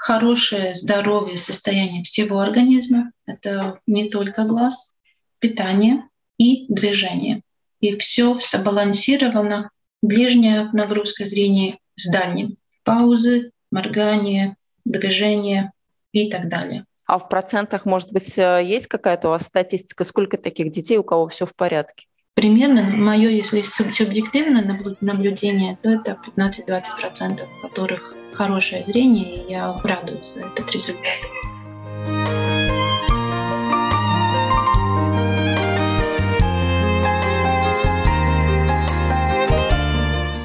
хорошее 0.00 0.72
здоровье, 0.72 1.36
состояние 1.36 2.02
всего 2.02 2.40
организма. 2.40 3.12
Это 3.26 3.80
не 3.86 4.08
только 4.08 4.44
глаз, 4.44 4.94
питание 5.40 6.08
и 6.38 6.64
движение. 6.72 7.42
И 7.80 7.96
все 7.98 8.38
сбалансировано. 8.40 9.70
Ближняя 10.02 10.70
нагрузка 10.72 11.26
зрения 11.26 11.76
с 11.96 12.10
дальним. 12.10 12.56
Паузы, 12.82 13.52
моргание, 13.70 14.56
движение 14.86 15.70
и 16.12 16.30
так 16.30 16.48
далее. 16.48 16.86
А 17.04 17.18
в 17.18 17.28
процентах, 17.28 17.84
может 17.84 18.10
быть, 18.10 18.38
э, 18.38 18.62
есть 18.64 18.86
какая-то 18.86 19.28
у 19.28 19.30
вас 19.32 19.44
статистика, 19.44 20.04
сколько 20.04 20.38
таких 20.38 20.70
детей, 20.70 20.96
у 20.96 21.04
кого 21.04 21.28
все 21.28 21.44
в 21.44 21.54
порядке? 21.54 22.06
Примерно, 22.32 22.84
мое, 22.84 23.28
если 23.28 23.60
субъективное 23.60 24.78
наблюдение, 25.02 25.76
то 25.82 25.90
это 25.90 26.16
15-20%, 26.24 27.42
у 27.58 27.68
которых 27.68 28.14
хорошее 28.32 28.84
зрение, 28.84 29.36
и 29.36 29.50
я 29.50 29.76
радуюсь 29.82 30.34
за 30.34 30.46
этот 30.46 30.70
результат. 30.72 31.18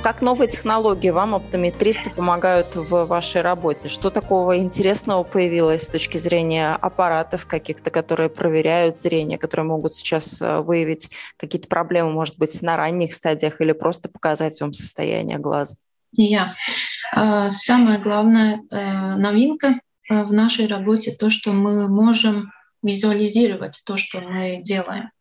Как 0.06 0.22
новые 0.22 0.48
технологии 0.48 1.10
вам, 1.10 1.34
оптометристы, 1.34 2.12
помогают 2.12 2.76
в 2.76 3.06
вашей 3.06 3.42
работе? 3.42 3.90
Что 3.90 4.12
такого 4.12 4.60
интересного 4.60 5.24
появилось 5.24 5.82
с 5.82 5.90
точки 5.90 6.18
зрения 6.18 6.76
аппаратов 6.76 7.48
каких-то, 7.48 7.90
которые 7.90 8.30
проверяют 8.30 8.98
зрение, 8.98 9.40
которые 9.40 9.66
могут 9.66 9.96
сейчас 9.96 10.40
э, 10.44 10.60
выявить 10.60 11.10
какие-то 11.38 11.68
проблемы, 11.68 12.12
может 12.12 12.38
быть, 12.38 12.62
на 12.62 12.78
ранних 12.78 13.16
стадиях 13.16 13.60
или 13.62 13.72
просто 13.72 14.08
показать 14.08 14.62
вам 14.62 14.74
состояние 14.74 15.40
глаза? 15.40 15.76
Я. 16.18 16.54
Yeah. 17.16 17.52
Самая 17.52 18.00
главная 18.00 18.62
э, 18.72 19.16
новинка 19.16 19.80
э, 20.10 20.24
в 20.24 20.34
нашей 20.34 20.68
работе 20.68 21.12
то, 21.12 21.30
что 21.30 21.54
мы 21.54 21.88
можем 21.88 22.52
визуализировать 22.84 23.82
то, 23.86 23.96
что 23.96 24.20
мы 24.22 24.62
делаем 24.62 25.12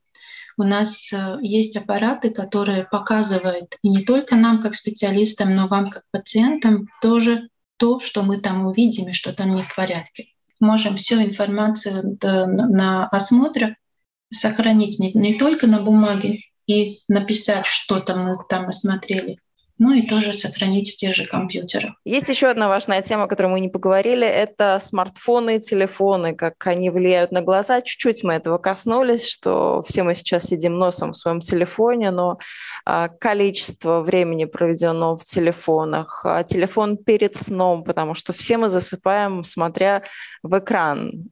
у 0.57 0.62
нас 0.62 1.12
э, 1.12 1.38
есть 1.42 1.76
аппараты, 1.76 2.30
которые 2.30 2.85
показывают 2.85 3.76
не 3.83 4.04
только 4.04 4.37
нам 4.37 4.62
как 4.62 4.74
специалистам, 4.74 5.54
но 5.54 5.66
вам 5.66 5.90
как 5.90 6.04
пациентам 6.11 6.88
тоже 7.00 7.48
то, 7.76 8.00
что 8.00 8.22
мы 8.22 8.40
там 8.40 8.66
увидим 8.66 9.09
и 9.09 9.12
что 9.12 9.33
там 9.33 9.52
не 9.52 9.62
в 9.62 9.74
порядке. 9.74 10.28
Можем 10.61 10.96
всю 10.96 11.20
информацию 11.22 12.18
на 12.22 13.09
осмотре 13.09 13.76
сохранить 14.33 14.98
не, 14.98 15.12
не 15.12 15.35
только 15.35 15.66
на 15.66 15.80
бумаге 15.80 16.42
и 16.66 16.98
написать, 17.09 17.66
что 17.66 18.00
там 18.00 18.24
мы 18.24 18.37
там 18.48 18.68
осмотрели, 18.68 19.38
ну 19.78 19.92
и 19.92 20.02
тоже 20.02 20.32
сохранить 20.32 20.92
в 20.92 20.96
тех 20.96 21.14
же 21.14 21.26
компьютерах. 21.26 21.94
Есть 22.04 22.28
еще 22.28 22.48
одна 22.48 22.68
важная 22.68 23.02
тема, 23.02 23.24
о 23.24 23.26
которой 23.26 23.48
мы 23.48 23.60
не 23.60 23.68
поговорили, 23.68 24.26
это 24.26 24.78
смартфоны 24.80 25.56
и 25.56 25.60
телефоны, 25.60 26.34
как 26.34 26.66
они 26.66 26.90
влияют 26.90 27.32
на 27.32 27.42
глаза. 27.42 27.80
Чуть-чуть 27.80 28.22
мы 28.22 28.34
этого 28.34 28.58
коснулись, 28.58 29.28
что 29.28 29.82
все 29.82 30.04
мы 30.04 30.14
сейчас 30.14 30.44
сидим 30.44 30.78
носом 30.78 31.12
в 31.12 31.16
своем 31.16 31.40
телефоне, 31.40 32.10
но 32.10 32.38
а, 32.84 33.08
количество 33.08 34.00
времени, 34.00 34.44
проведенного 34.44 35.16
в 35.16 35.24
телефонах, 35.24 36.22
а 36.24 36.44
телефон 36.44 36.96
перед 36.96 37.34
сном, 37.34 37.82
потому 37.84 38.14
что 38.14 38.32
все 38.32 38.58
мы 38.58 38.68
засыпаем, 38.68 39.42
смотря 39.42 40.04
в 40.42 40.58
экран. 40.58 41.30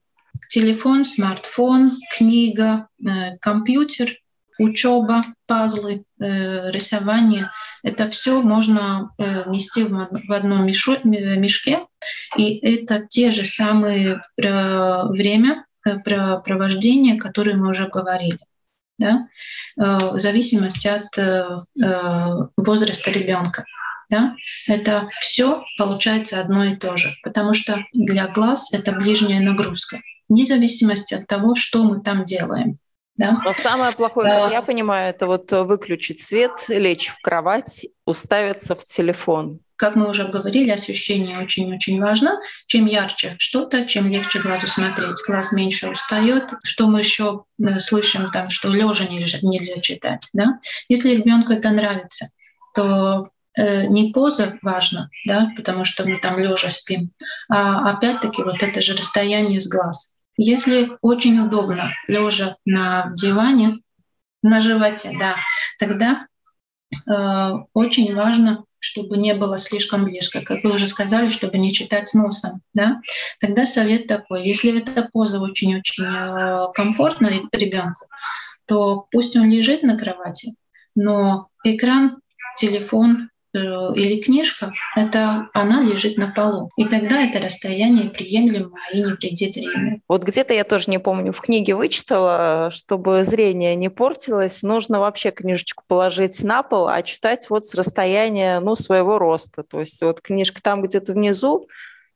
Телефон, 0.49 1.05
смартфон, 1.05 1.93
книга, 2.17 2.89
э, 3.01 3.37
компьютер 3.41 4.22
учеба, 4.59 5.25
пазлы, 5.47 6.05
э, 6.21 6.71
рисование. 6.71 7.51
Это 7.83 8.09
все 8.11 8.43
можно 8.43 9.11
э, 9.19 9.49
нести 9.49 9.85
в 9.85 10.33
одном 10.33 10.67
мешке. 10.67 11.87
И 12.37 12.59
это 12.59 13.07
те 13.07 13.31
же 13.31 13.45
самые 13.45 14.23
э, 14.37 15.03
время 15.09 15.67
провождения, 16.05 17.17
которые 17.17 17.57
мы 17.57 17.71
уже 17.71 17.89
говорили. 17.89 18.39
Да? 18.99 19.27
В 19.75 20.17
зависимости 20.17 20.87
от 20.87 21.09
возраста 22.57 23.11
ребенка. 23.11 23.65
Да? 24.09 24.37
Это 24.69 25.09
все 25.21 25.65
получается 25.77 26.41
одно 26.41 26.67
и 26.67 26.77
то 26.77 26.97
же, 26.97 27.11
потому 27.25 27.53
что 27.53 27.85
для 27.93 28.29
глаз 28.29 28.73
это 28.73 28.93
ближняя 28.93 29.41
нагрузка, 29.41 30.03
вне 30.29 30.45
зависимости 30.45 31.15
от 31.15 31.27
того, 31.27 31.57
что 31.57 31.83
мы 31.83 32.01
там 32.01 32.25
делаем. 32.25 32.79
Да? 33.17 33.41
Но 33.45 33.53
самое 33.53 33.93
плохое, 33.93 34.29
да. 34.29 34.45
как 34.45 34.53
я 34.53 34.63
понимаю, 34.63 35.11
это 35.11 35.27
вот 35.27 35.53
выключить 35.53 36.23
свет, 36.23 36.53
лечь 36.69 37.09
в 37.09 37.21
кровать, 37.21 37.87
уставиться 38.07 38.75
в 38.75 38.85
телефон. 38.85 39.61
Как 39.77 39.97
мы 39.97 40.09
уже 40.09 40.29
говорили, 40.29 40.71
освещение 40.71 41.39
очень-очень 41.41 42.01
важно. 42.01 42.39
Чем 42.67 42.87
ярче 42.87 43.35
что-то, 43.39 43.85
чем 43.87 44.09
легче 44.09 44.39
глазу 44.39 44.69
смотреть. 44.69 45.17
Глаз 45.27 45.53
меньше 45.53 45.91
устает. 45.91 46.51
Что 46.63 46.87
мы 46.87 47.01
еще 47.01 47.45
э, 47.61 47.81
слышим 47.81 48.31
там, 48.31 48.51
что 48.51 48.69
лежа 48.69 49.07
нельзя, 49.07 49.39
нельзя 49.43 49.81
читать. 49.81 50.29
Да? 50.33 50.61
Если 50.89 51.17
ребенку 51.17 51.53
это 51.53 51.71
нравится, 51.71 52.29
то 52.77 53.31
э, 53.57 53.87
не 53.87 54.13
поза 54.13 54.57
важна, 54.63 55.11
да, 55.27 55.51
потому 55.57 55.85
что 55.85 56.09
мы 56.09 56.19
там 56.19 56.39
лежа 56.39 56.71
спим, 56.71 57.11
а 57.49 57.93
опять-таки 57.93 58.43
вот 58.43 58.63
это 58.63 58.81
же 58.81 58.95
расстояние 58.95 59.61
с 59.61 59.69
глаз. 59.69 60.15
Если 60.37 60.91
очень 61.01 61.39
удобно, 61.41 61.91
лежа 62.09 62.57
на 62.65 63.13
диване, 63.15 63.79
на 64.43 64.61
животе, 64.61 65.15
да, 65.19 65.37
тогда 65.79 66.27
э, 67.07 67.53
очень 67.75 68.15
важно, 68.15 68.65
чтобы 68.79 69.17
не 69.17 69.35
было 69.35 69.59
слишком 69.59 70.05
близко. 70.05 70.41
Как 70.43 70.65
вы 70.65 70.75
уже 70.75 70.89
сказали, 70.89 71.29
чтобы 71.29 71.59
не 71.59 71.73
читать 71.73 72.13
носом. 72.15 72.63
Да? 72.75 73.01
Тогда 73.39 73.65
совет 73.65 74.09
такой. 74.09 74.45
Если 74.45 74.77
эта 74.77 75.09
поза 75.13 75.41
очень-очень 75.41 76.05
э, 76.05 76.59
комфортна 76.75 77.31
ребенку, 77.53 78.07
то 78.67 79.07
пусть 79.13 79.37
он 79.37 79.51
лежит 79.51 79.83
на 79.83 79.97
кровати, 79.97 80.55
но 80.95 81.49
экран, 81.63 82.21
телефон, 82.57 83.31
или 83.59 84.21
книжка, 84.21 84.73
это 84.97 85.49
она 85.53 85.83
лежит 85.83 86.17
на 86.17 86.29
полу. 86.29 86.71
И 86.77 86.85
тогда 86.85 87.23
это 87.23 87.39
расстояние 87.39 88.11
приемлемо 88.11 88.71
и 88.93 88.99
не 88.99 89.13
вредит 89.13 89.55
зрению. 89.55 90.01
Вот 90.09 90.25
где-то 90.25 90.55
я 90.55 90.65
тоже 90.65 90.91
не 90.91 90.99
помню, 90.99 91.33
в 91.33 91.41
книге 91.41 91.75
вычитала, 91.75 92.71
чтобы 92.73 93.25
зрение 93.25 93.75
не 93.75 93.91
портилось, 93.91 94.63
нужно 94.63 95.01
вообще 95.01 95.31
книжечку 95.31 95.85
положить 95.87 96.43
на 96.43 96.63
пол, 96.63 96.89
а 96.89 97.03
читать 97.03 97.51
вот 97.51 97.67
с 97.67 97.75
расстояния 97.75 98.61
ну, 98.61 98.75
своего 98.75 99.19
роста. 99.19 99.63
То 99.63 99.81
есть 99.81 100.01
вот 100.03 100.21
книжка 100.21 100.63
там 100.63 100.83
где-то 100.83 101.13
внизу, 101.13 101.69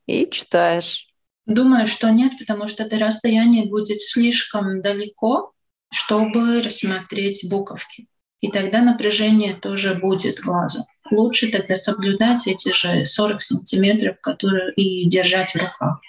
и 0.07 0.29
читаешь. 0.31 1.09
Думаю, 1.47 1.87
что 1.87 2.11
нет, 2.11 2.33
потому 2.39 2.69
что 2.69 2.85
это 2.85 2.99
расстояние 2.99 3.67
будет 3.67 4.01
слишком 4.03 4.81
далеко, 4.83 5.53
чтобы 5.93 6.63
рассмотреть 6.63 7.49
буковки. 7.51 8.09
И 8.41 8.51
тогда 8.51 8.83
напряжение 8.83 9.55
тоже 9.55 9.95
будет 9.95 10.41
глазу 10.41 10.87
лучше 11.11 11.51
тогда 11.51 11.77
соблюдать 11.77 12.47
эти 12.47 12.73
же 12.73 13.07
40 13.07 13.43
сантиметров, 13.43 14.17
которые 14.21 14.73
и 14.75 15.09
держать 15.09 15.53
в 15.53 15.57
руках. 15.57 16.01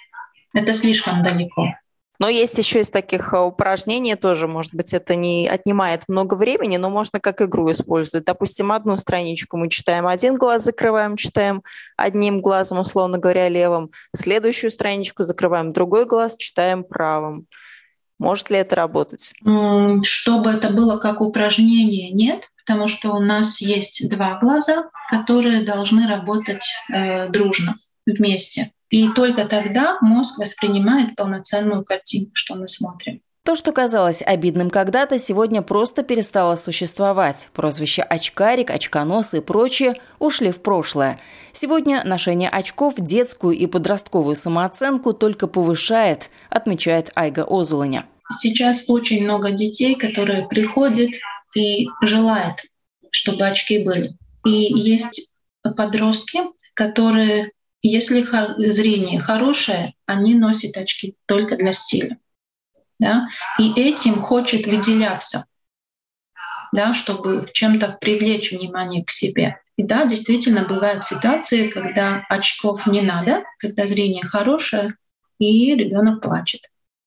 Это 0.54 0.74
слишком 0.74 1.22
далеко. 1.22 1.74
Но 2.20 2.28
есть 2.28 2.58
еще 2.58 2.80
из 2.80 2.88
таких 2.88 3.32
э, 3.32 3.38
упражнений 3.38 4.16
тоже, 4.16 4.48
может 4.48 4.74
быть, 4.74 4.92
это 4.92 5.14
не 5.14 5.48
отнимает 5.48 6.02
много 6.08 6.34
времени, 6.34 6.76
но 6.76 6.90
можно 6.90 7.20
как 7.20 7.40
игру 7.42 7.70
использовать. 7.70 8.26
Допустим, 8.26 8.72
одну 8.72 8.96
страничку 8.96 9.56
мы 9.56 9.68
читаем 9.68 10.06
один 10.06 10.34
глаз, 10.34 10.64
закрываем, 10.64 11.16
читаем 11.16 11.62
одним 11.96 12.40
глазом, 12.40 12.80
условно 12.80 13.18
говоря, 13.18 13.48
левым. 13.48 13.92
Следующую 14.16 14.72
страничку 14.72 15.22
закрываем 15.22 15.72
другой 15.72 16.06
глаз, 16.06 16.36
читаем 16.36 16.82
правым. 16.82 17.46
Может 18.18 18.50
ли 18.50 18.56
это 18.56 18.74
работать? 18.74 19.32
Чтобы 20.02 20.50
это 20.50 20.70
было 20.70 20.98
как 20.98 21.20
упражнение, 21.20 22.10
нет, 22.10 22.48
потому 22.68 22.86
что 22.86 23.12
у 23.12 23.20
нас 23.20 23.62
есть 23.62 24.08
два 24.10 24.38
глаза, 24.38 24.90
которые 25.08 25.62
должны 25.62 26.06
работать 26.06 26.64
э, 26.92 27.28
дружно 27.30 27.76
вместе. 28.04 28.72
И 28.90 29.08
только 29.08 29.46
тогда 29.46 29.96
мозг 30.02 30.38
воспринимает 30.38 31.16
полноценную 31.16 31.82
картинку, 31.82 32.32
что 32.34 32.56
мы 32.56 32.68
смотрим. 32.68 33.20
То, 33.42 33.54
что 33.54 33.72
казалось 33.72 34.22
обидным 34.22 34.68
когда-то, 34.68 35.18
сегодня 35.18 35.62
просто 35.62 36.02
перестало 36.02 36.56
существовать. 36.56 37.48
Прозвища 37.54 38.02
«очкарик», 38.02 38.70
«очконос» 38.70 39.32
и 39.32 39.40
прочее 39.40 39.94
ушли 40.18 40.50
в 40.50 40.60
прошлое. 40.60 41.18
Сегодня 41.52 42.02
ношение 42.04 42.50
очков 42.50 42.96
детскую 42.98 43.56
и 43.56 43.66
подростковую 43.66 44.36
самооценку 44.36 45.14
только 45.14 45.46
повышает, 45.46 46.28
отмечает 46.50 47.12
Айга 47.14 47.46
Озуланя. 47.48 48.04
Сейчас 48.30 48.84
очень 48.88 49.24
много 49.24 49.52
детей, 49.52 49.94
которые 49.94 50.46
приходят 50.46 51.08
и 51.58 51.88
желают, 52.02 52.60
чтобы 53.10 53.46
очки 53.46 53.84
были. 53.84 54.16
И 54.44 54.50
есть 54.50 55.34
подростки, 55.62 56.40
которые, 56.74 57.52
если 57.82 58.22
зрение 58.70 59.20
хорошее, 59.20 59.94
они 60.06 60.34
носят 60.34 60.76
очки 60.76 61.16
только 61.26 61.56
для 61.56 61.72
стиля 61.72 62.18
да, 62.98 63.28
и 63.58 63.72
этим 63.80 64.20
хочет 64.20 64.66
выделяться, 64.66 65.46
да, 66.72 66.94
чтобы 66.94 67.48
чем-то 67.52 67.98
привлечь 68.00 68.52
внимание 68.52 69.04
к 69.04 69.10
себе. 69.10 69.60
И 69.76 69.84
да, 69.84 70.06
действительно 70.06 70.64
бывают 70.64 71.04
ситуации, 71.04 71.68
когда 71.68 72.24
очков 72.28 72.86
не 72.86 73.00
надо, 73.00 73.44
когда 73.58 73.86
зрение 73.86 74.24
хорошее, 74.24 74.96
и 75.38 75.74
ребенок 75.74 76.20
плачет. 76.20 76.62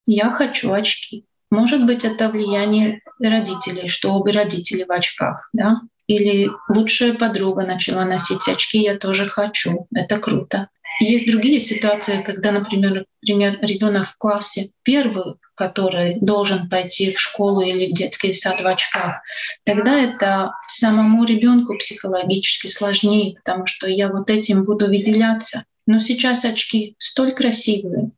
Я 0.05 0.31
хочу 0.31 0.71
очки. 0.71 1.25
Может 1.51 1.85
быть, 1.85 2.05
это 2.05 2.29
влияние 2.29 3.01
родителей, 3.19 3.89
что 3.89 4.13
обе 4.13 4.31
родители 4.31 4.83
в 4.83 4.91
очках, 4.91 5.49
да? 5.53 5.81
Или 6.07 6.49
лучшая 6.69 7.13
подруга 7.13 7.65
начала 7.65 8.05
носить 8.05 8.47
очки, 8.47 8.79
я 8.79 8.97
тоже 8.97 9.27
хочу. 9.27 9.87
Это 9.93 10.17
круто. 10.17 10.69
Есть 10.99 11.29
другие 11.29 11.59
ситуации, 11.59 12.21
когда, 12.21 12.51
например, 12.51 13.05
например 13.21 13.59
ребенок 13.61 14.07
в 14.09 14.17
классе 14.17 14.71
первый, 14.83 15.35
который 15.55 16.17
должен 16.21 16.69
пойти 16.69 17.13
в 17.13 17.19
школу 17.19 17.61
или 17.61 17.91
в 17.91 17.93
детский 17.95 18.33
сад 18.33 18.61
в 18.61 18.67
очках, 18.67 19.21
тогда 19.63 19.99
это 19.99 20.53
самому 20.67 21.23
ребенку 21.25 21.77
психологически 21.77 22.67
сложнее, 22.67 23.35
потому 23.43 23.65
что 23.67 23.87
я 23.87 24.09
вот 24.09 24.29
этим 24.29 24.63
буду 24.63 24.87
выделяться. 24.87 25.65
Но 25.87 25.99
сейчас 25.99 26.45
очки 26.45 26.95
столь 26.97 27.33
красивые. 27.33 28.11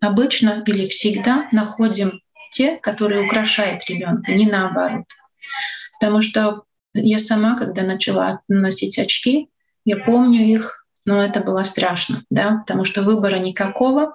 Обычно 0.00 0.62
или 0.66 0.86
всегда 0.86 1.48
находим 1.52 2.19
те, 2.50 2.76
которые 2.76 3.26
украшают 3.26 3.88
ребенка, 3.88 4.32
не 4.32 4.46
наоборот. 4.46 5.06
Потому 5.98 6.22
что 6.22 6.64
я 6.94 7.18
сама, 7.18 7.56
когда 7.56 7.82
начала 7.82 8.40
носить 8.48 8.98
очки, 8.98 9.48
я 9.84 9.96
помню 9.96 10.42
их 10.42 10.80
но 11.06 11.22
это 11.22 11.40
было 11.40 11.64
страшно, 11.64 12.24
да, 12.30 12.62
потому 12.66 12.84
что 12.84 13.02
выбора 13.02 13.38
никакого, 13.38 14.12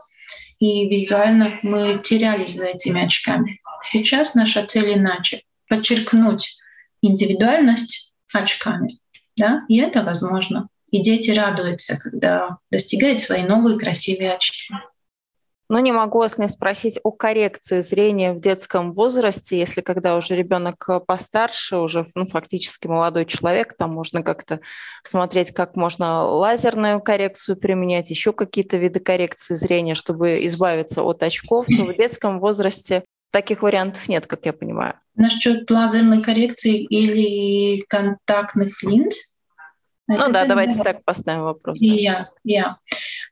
и 0.59 0.87
визуально 0.87 1.59
мы 1.63 1.99
терялись 2.03 2.55
за 2.55 2.67
этими 2.67 3.05
очками. 3.05 3.59
Сейчас 3.83 4.35
наша 4.35 4.65
цель 4.65 4.93
иначе— 4.93 5.43
подчеркнуть 5.69 6.57
индивидуальность 7.01 8.13
очками, 8.33 8.99
да, 9.35 9.63
и 9.67 9.79
это 9.79 10.03
возможно. 10.03 10.69
И 10.91 11.01
дети 11.01 11.31
радуются, 11.31 11.99
когда 11.99 12.57
достигают 12.71 13.19
свои 13.19 13.43
новые 13.43 13.77
красивые 13.77 14.33
очки. 14.33 14.73
Но 15.67 15.80
не 15.80 15.91
могу 15.91 16.19
вас 16.19 16.38
не 16.38 16.47
спросить 16.47 16.99
о 17.04 17.12
коррекции 17.12 17.82
зрения 17.82 18.34
в 18.34 18.39
детском 18.39 18.93
возрасте, 18.93 19.58
если 19.58 19.82
когда 19.82 20.15
уже 20.15 20.36
ребенок 20.36 20.86
э, 20.88 20.99
постарше, 20.99 21.78
уже 21.78 22.06
ну, 22.13 22.28
фактически 22.28 22.88
молодой 22.88 23.25
человек, 23.25 23.75
там 23.75 23.91
можно 23.93 24.21
как-то 24.21 24.60
смотреть, 25.04 25.51
как 25.51 25.75
можно 25.75 26.23
лазерную 26.23 27.01
коррекцию 27.01 27.58
применять, 27.58 28.12
еще 28.12 28.32
какие-то 28.32 28.78
виды 28.78 28.99
коррекции 28.99 29.56
зрения, 29.56 29.95
чтобы 29.95 30.45
избавиться 30.45 31.01
от 31.01 31.23
очков. 31.23 31.65
Но 31.69 31.86
в 31.86 31.95
детском 31.97 32.39
возрасте 32.39 33.04
таких 33.32 33.63
вариантов 33.63 34.08
нет, 34.08 34.28
как 34.28 34.45
я 34.45 34.54
понимаю. 34.54 34.99
Насчет 35.15 35.69
лазерной 35.71 36.21
коррекции 36.21 36.84
или 36.84 37.82
контактных 37.88 38.84
линз? 38.84 39.36
Ну 40.08 40.32
да, 40.32 40.45
давайте 40.45 40.82
так 40.84 41.04
поставим 41.04 41.43
вопрос. 41.43 41.82
Я, 41.82 42.30
я. 42.43 42.78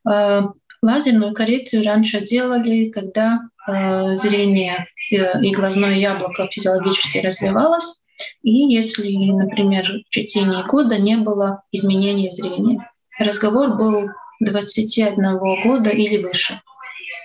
Э, 0.09 0.41
Лазерную 0.83 1.33
коррекцию 1.33 1.85
раньше 1.85 2.19
делали, 2.19 2.89
когда 2.89 3.39
э, 3.65 4.17
зрение 4.17 4.85
э, 5.11 5.41
и 5.41 5.55
глазное 5.55 5.95
яблоко 5.95 6.49
физиологически 6.51 7.19
развивалось, 7.19 8.03
и 8.41 8.51
если, 8.51 9.31
например, 9.31 9.89
в 10.05 10.09
течение 10.09 10.61
года 10.65 10.97
не 10.97 11.15
было 11.15 11.63
изменения 11.71 12.31
зрения. 12.31 12.85
Разговор 13.17 13.77
был 13.77 14.09
21 14.41 15.37
года 15.63 15.89
или 15.89 16.21
выше. 16.21 16.59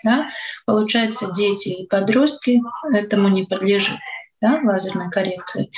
Да? 0.05 0.29
Получается, 0.65 1.33
дети 1.35 1.71
и 1.71 1.87
подростки 1.89 2.63
этому 2.95 3.27
не 3.27 3.45
подлежат, 3.45 3.99
да, 4.41 4.61
лазерной 4.63 5.11
коррекции. 5.11 5.69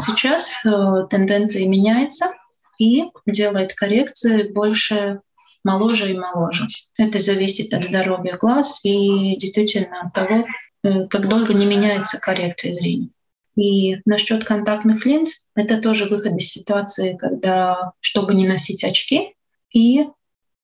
Сейчас 0.00 0.64
э, 0.64 0.70
тенденция 1.10 1.66
меняется 1.66 2.32
и 2.78 3.06
делает 3.26 3.74
коррекции 3.74 4.44
больше 4.44 5.18
моложе 5.64 6.12
и 6.12 6.18
моложе. 6.18 6.66
Это 6.96 7.18
зависит 7.18 7.74
от 7.74 7.84
здоровья 7.84 8.36
глаз 8.36 8.80
и 8.84 9.36
действительно 9.36 10.02
от 10.02 10.12
того, 10.12 10.46
э, 10.82 11.06
как 11.08 11.28
долго 11.28 11.54
не 11.54 11.66
меняется 11.66 12.18
коррекция 12.18 12.72
зрения. 12.72 13.08
И 13.56 13.98
насчет 14.04 14.44
контактных 14.44 15.06
линз, 15.06 15.46
это 15.54 15.78
тоже 15.80 16.06
выход 16.06 16.36
из 16.36 16.50
ситуации, 16.50 17.16
когда, 17.16 17.92
чтобы 18.00 18.34
не 18.34 18.46
носить 18.46 18.84
очки, 18.84 19.34
и 19.72 20.06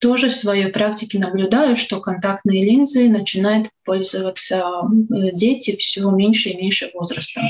тоже 0.00 0.30
в 0.30 0.34
своей 0.34 0.68
практике 0.68 1.18
наблюдаю, 1.18 1.76
что 1.76 2.00
контактные 2.00 2.64
линзы 2.64 3.08
начинают 3.08 3.68
пользоваться 3.84 4.64
э, 4.64 5.30
дети 5.32 5.76
все 5.76 6.10
меньше 6.10 6.50
и 6.50 6.56
меньше 6.56 6.90
возраста. 6.94 7.42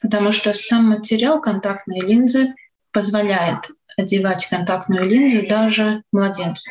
Потому 0.00 0.32
что 0.32 0.52
сам 0.54 0.86
материал 0.86 1.40
контактной 1.40 2.00
линзы 2.00 2.54
позволяет 2.92 3.70
одевать 3.96 4.46
контактную 4.46 5.08
линзу 5.08 5.46
даже 5.48 6.02
младенцу. 6.12 6.70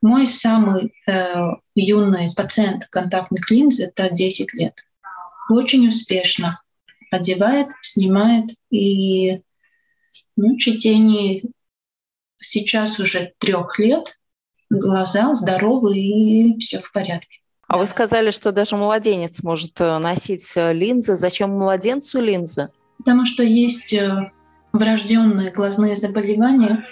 Мой 0.00 0.26
самый 0.26 0.92
э, 1.06 1.34
юный 1.74 2.32
пациент 2.34 2.86
контактных 2.86 3.50
линз— 3.50 3.78
это 3.80 4.10
10 4.10 4.54
лет. 4.54 4.84
Очень 5.48 5.86
успешно 5.88 6.60
одевает, 7.10 7.68
снимает. 7.82 8.50
И 8.70 9.42
ну, 10.36 10.54
в 10.54 10.58
течение 10.58 11.42
сейчас 12.40 12.98
уже 12.98 13.32
трех 13.38 13.78
лет 13.78 14.18
глаза 14.70 15.34
здоровы 15.34 15.98
и 15.98 16.58
все 16.58 16.80
в 16.80 16.90
порядке. 16.90 17.38
А 17.68 17.78
вы 17.78 17.86
сказали, 17.86 18.30
что 18.30 18.52
даже 18.52 18.76
младенец 18.76 19.42
может 19.42 19.80
э, 19.80 19.98
носить 19.98 20.52
э, 20.56 20.72
линзы. 20.72 21.16
Зачем 21.16 21.50
младенцу 21.50 22.20
линзы? 22.20 22.70
Потому 22.98 23.24
что 23.24 23.42
есть 23.42 23.94
э, 23.94 24.30
врожденные 24.72 25.50
глазные 25.50 25.96
заболевания, 25.96 26.84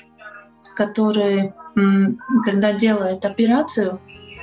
которые, 0.75 1.55
когда 2.45 2.73
делают 2.73 3.25
операцию, 3.25 4.01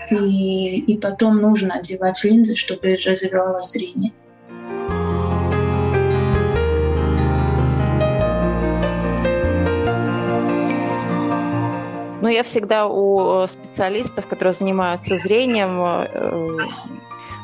и, 0.10 0.80
и 0.80 0.98
потом 0.98 1.42
нужно 1.42 1.76
одевать 1.76 2.24
линзы, 2.24 2.56
чтобы 2.56 2.96
развивалось 2.96 3.72
зрение. 3.72 4.14
Но 12.22 12.32
я 12.32 12.44
всегда 12.44 12.88
у 12.88 13.44
э, 13.44 13.48
специалистов, 13.48 14.28
которые 14.28 14.54
занимаются 14.54 15.16
зрением, 15.16 15.80
э, 15.80 16.58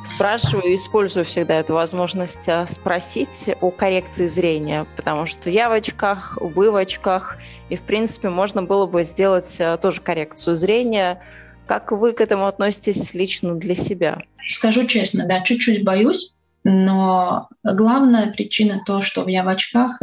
спрашиваю 0.04 0.76
использую 0.76 1.26
всегда 1.26 1.56
эту 1.56 1.74
возможность 1.74 2.48
э, 2.48 2.66
спросить 2.68 3.50
о 3.62 3.72
коррекции 3.72 4.26
зрения, 4.26 4.86
потому 4.96 5.26
что 5.26 5.50
я 5.50 5.70
в 5.70 5.72
очках, 5.72 6.38
вы 6.40 6.72
в 6.72 6.76
очках, 6.76 7.38
и, 7.70 7.76
в 7.76 7.82
принципе, 7.82 8.30
можно 8.30 8.64
было 8.64 8.86
бы 8.86 9.04
сделать 9.04 9.60
тоже 9.82 10.02
коррекцию 10.02 10.56
зрения. 10.56 11.22
Как 11.68 11.92
вы 11.92 12.14
к 12.14 12.22
этому 12.22 12.48
относитесь 12.48 13.14
лично 13.14 13.56
для 13.56 13.74
себя? 13.74 14.22
Скажу 14.48 14.86
честно, 14.86 15.26
да, 15.26 15.42
чуть-чуть 15.42 15.84
боюсь, 15.84 16.36
но 16.64 17.48
главная 17.64 18.32
причина 18.32 18.82
то, 18.86 19.02
что 19.02 19.28
я 19.28 19.44
в 19.44 19.48
очках, 19.48 20.02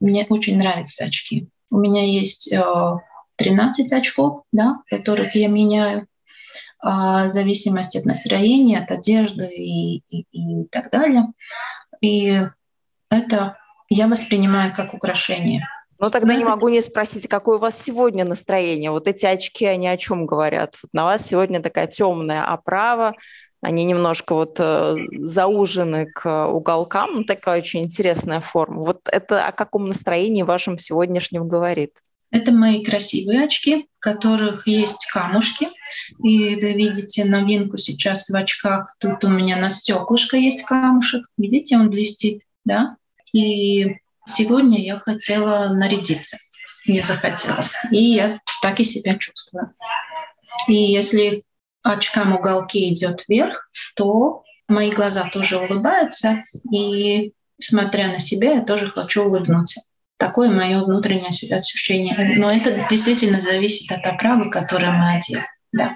мне 0.00 0.26
очень 0.28 0.58
нравятся 0.58 1.06
очки. 1.06 1.48
У 1.70 1.78
меня 1.78 2.04
есть 2.04 2.52
13 3.36 3.92
очков, 3.92 4.42
да, 4.52 4.80
которых 4.90 5.34
я 5.34 5.48
меняю 5.48 6.06
в 6.80 7.28
зависимости 7.28 7.98
от 7.98 8.04
настроения, 8.04 8.78
от 8.78 8.90
одежды 8.90 9.46
и, 9.46 9.98
и, 10.08 10.26
и 10.30 10.64
так 10.68 10.90
далее. 10.90 11.26
И 12.00 12.40
это 13.10 13.56
я 13.88 14.06
воспринимаю 14.06 14.72
как 14.74 14.94
украшение. 14.94 15.66
Ну, 16.00 16.10
тогда 16.10 16.34
не 16.36 16.44
могу 16.44 16.68
не 16.68 16.80
спросить, 16.80 17.26
какое 17.26 17.56
у 17.56 17.60
вас 17.60 17.76
сегодня 17.82 18.24
настроение? 18.24 18.92
Вот 18.92 19.08
эти 19.08 19.26
очки, 19.26 19.66
они 19.66 19.88
о 19.88 19.96
чем 19.96 20.26
говорят? 20.26 20.76
Вот 20.82 20.90
на 20.92 21.04
вас 21.04 21.26
сегодня 21.26 21.60
такая 21.60 21.88
темная 21.88 22.44
оправа, 22.44 23.14
они 23.60 23.84
немножко 23.84 24.34
вот 24.34 24.58
э, 24.60 24.96
заужены 25.18 26.06
к 26.06 26.46
уголкам, 26.46 27.10
ну, 27.14 27.24
такая 27.24 27.58
очень 27.58 27.82
интересная 27.82 28.38
форма. 28.38 28.82
Вот 28.82 29.00
это 29.10 29.44
о 29.46 29.50
каком 29.50 29.86
настроении 29.86 30.42
вашем 30.42 30.78
сегодняшнем 30.78 31.48
говорит? 31.48 31.98
Это 32.30 32.52
мои 32.52 32.84
красивые 32.84 33.44
очки, 33.44 33.88
в 33.98 34.00
которых 34.00 34.66
есть 34.66 35.06
камушки. 35.12 35.68
И 36.22 36.56
вы 36.56 36.72
видите 36.74 37.24
новинку 37.24 37.78
сейчас 37.78 38.28
в 38.28 38.36
очках. 38.36 38.94
Тут 38.98 39.24
у 39.24 39.28
меня 39.28 39.56
на 39.56 39.70
стеклышко 39.70 40.36
есть 40.36 40.64
камушек. 40.64 41.26
Видите, 41.38 41.76
он 41.76 41.88
блестит, 41.88 42.42
да? 42.64 42.96
И 43.32 43.96
сегодня 44.26 44.78
я 44.84 44.98
хотела 44.98 45.72
нарядиться. 45.72 46.36
Мне 46.86 47.02
захотелось. 47.02 47.74
И 47.90 48.14
я 48.14 48.38
так 48.62 48.80
и 48.80 48.84
себя 48.84 49.16
чувствую. 49.16 49.72
И 50.68 50.74
если 50.74 51.44
очкам 51.82 52.34
уголки 52.34 52.92
идет 52.92 53.24
вверх, 53.28 53.70
то 53.94 54.42
мои 54.68 54.90
глаза 54.90 55.28
тоже 55.32 55.58
улыбаются. 55.58 56.42
И 56.72 57.32
смотря 57.58 58.08
на 58.08 58.20
себя, 58.20 58.54
я 58.54 58.62
тоже 58.62 58.90
хочу 58.90 59.24
улыбнуться. 59.24 59.82
Такое 60.18 60.50
мое 60.50 60.84
внутреннее 60.84 61.30
ощущение. 61.56 62.36
Но 62.36 62.50
это 62.50 62.86
действительно 62.90 63.40
зависит 63.40 63.90
от 63.92 64.06
оправы, 64.06 64.50
которую 64.50 64.92
мы 64.92 65.12
одели. 65.14 65.44
Да. 65.72 65.92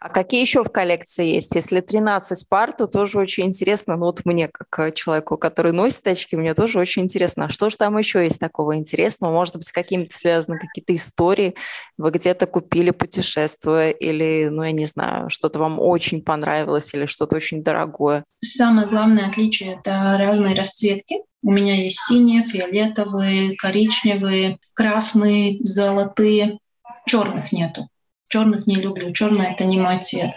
А 0.00 0.08
какие 0.08 0.40
еще 0.40 0.62
в 0.62 0.70
коллекции 0.70 1.34
есть? 1.34 1.54
Если 1.54 1.80
13 1.80 2.48
пар, 2.48 2.72
то 2.72 2.86
тоже 2.86 3.18
очень 3.18 3.44
интересно. 3.44 3.96
Ну 3.96 4.06
вот 4.06 4.24
мне, 4.24 4.48
как 4.48 4.94
человеку, 4.94 5.36
который 5.36 5.72
носит 5.72 6.06
очки, 6.06 6.36
мне 6.36 6.54
тоже 6.54 6.78
очень 6.78 7.02
интересно. 7.02 7.46
А 7.46 7.50
что 7.50 7.70
же 7.70 7.76
там 7.76 7.96
еще 7.98 8.22
есть 8.22 8.40
такого 8.40 8.76
интересного? 8.76 9.32
Может 9.32 9.56
быть, 9.56 9.68
с 9.68 9.72
какими-то 9.72 10.16
связаны 10.16 10.58
какие-то 10.58 10.94
истории? 10.94 11.54
Вы 11.98 12.10
где-то 12.10 12.46
купили, 12.46 12.90
путешествуя? 12.90 13.90
Или, 13.90 14.48
ну 14.50 14.62
я 14.62 14.72
не 14.72 14.86
знаю, 14.86 15.30
что-то 15.30 15.58
вам 15.58 15.78
очень 15.78 16.22
понравилось 16.22 16.92
или 16.94 17.06
что-то 17.06 17.36
очень 17.36 17.62
дорогое? 17.62 18.24
Самое 18.40 18.88
главное 18.88 19.26
отличие— 19.26 19.74
это 19.80 20.16
разные 20.18 20.54
расцветки. 20.54 21.16
У 21.42 21.52
меня 21.52 21.74
есть 21.74 22.00
синие, 22.00 22.44
фиолетовые, 22.44 23.56
коричневые, 23.56 24.58
красные, 24.74 25.58
золотые. 25.62 26.58
Черных 27.06 27.52
нету. 27.52 27.88
Черных 28.28 28.66
не 28.66 28.76
люблю. 28.76 29.12
Черный— 29.12 29.46
это 29.52 29.64
не 29.64 29.80
мой 29.80 30.00
цвет. 30.00 30.32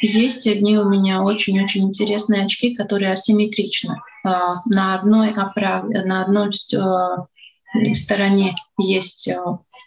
Есть 0.00 0.46
одни 0.46 0.76
у 0.76 0.88
меня 0.88 1.22
очень-очень 1.22 1.84
интересные 1.84 2.44
очки, 2.44 2.74
которые 2.74 3.12
асимметричны. 3.12 4.00
А, 4.26 4.54
на 4.66 4.94
одной 4.94 5.30
оправе, 5.30 6.02
на 6.04 6.24
одной 6.24 6.50
э, 6.50 7.94
стороне 7.94 8.56
есть 8.78 9.28
э, 9.28 9.38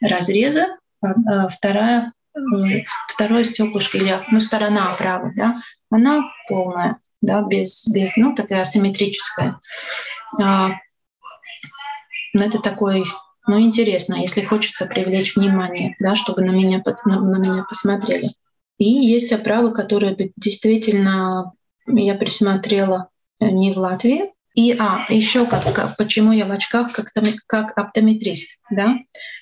разрезы, 0.01 0.65
а 1.01 1.47
вторая, 1.49 2.13
э, 2.35 2.39
второе 3.09 3.43
стеклышко 3.43 3.97
или 3.97 4.17
ну, 4.31 4.39
сторона 4.39 4.91
оправы, 4.91 5.33
да, 5.35 5.61
она 5.89 6.23
полная, 6.49 6.97
да, 7.21 7.41
без, 7.41 7.87
без, 7.87 8.15
ну, 8.15 8.35
такая 8.35 8.61
асимметрическая. 8.61 9.59
А, 10.41 10.69
ну, 12.33 12.43
это 12.43 12.59
такой, 12.59 13.05
ну, 13.47 13.59
интересно, 13.59 14.15
если 14.15 14.41
хочется 14.41 14.85
привлечь 14.85 15.35
внимание, 15.35 15.95
да, 15.99 16.15
чтобы 16.15 16.41
на 16.41 16.51
меня, 16.51 16.83
на, 17.05 17.21
на 17.21 17.37
меня 17.37 17.65
посмотрели. 17.67 18.27
И 18.77 18.85
есть 18.85 19.31
оправы, 19.31 19.73
которые 19.73 20.31
действительно 20.35 21.53
я 21.87 22.15
присмотрела 22.15 23.09
э, 23.39 23.49
не 23.49 23.71
в 23.71 23.77
Латвии. 23.77 24.31
И, 24.53 24.75
а, 24.77 25.05
еще 25.09 25.45
как, 25.45 25.71
как 25.73 25.97
почему 25.97 26.31
я 26.31 26.45
в 26.45 26.51
очках 26.51 26.91
как, 26.91 27.11
как 27.45 27.77
оптометрист, 27.77 28.59
да, 28.71 28.95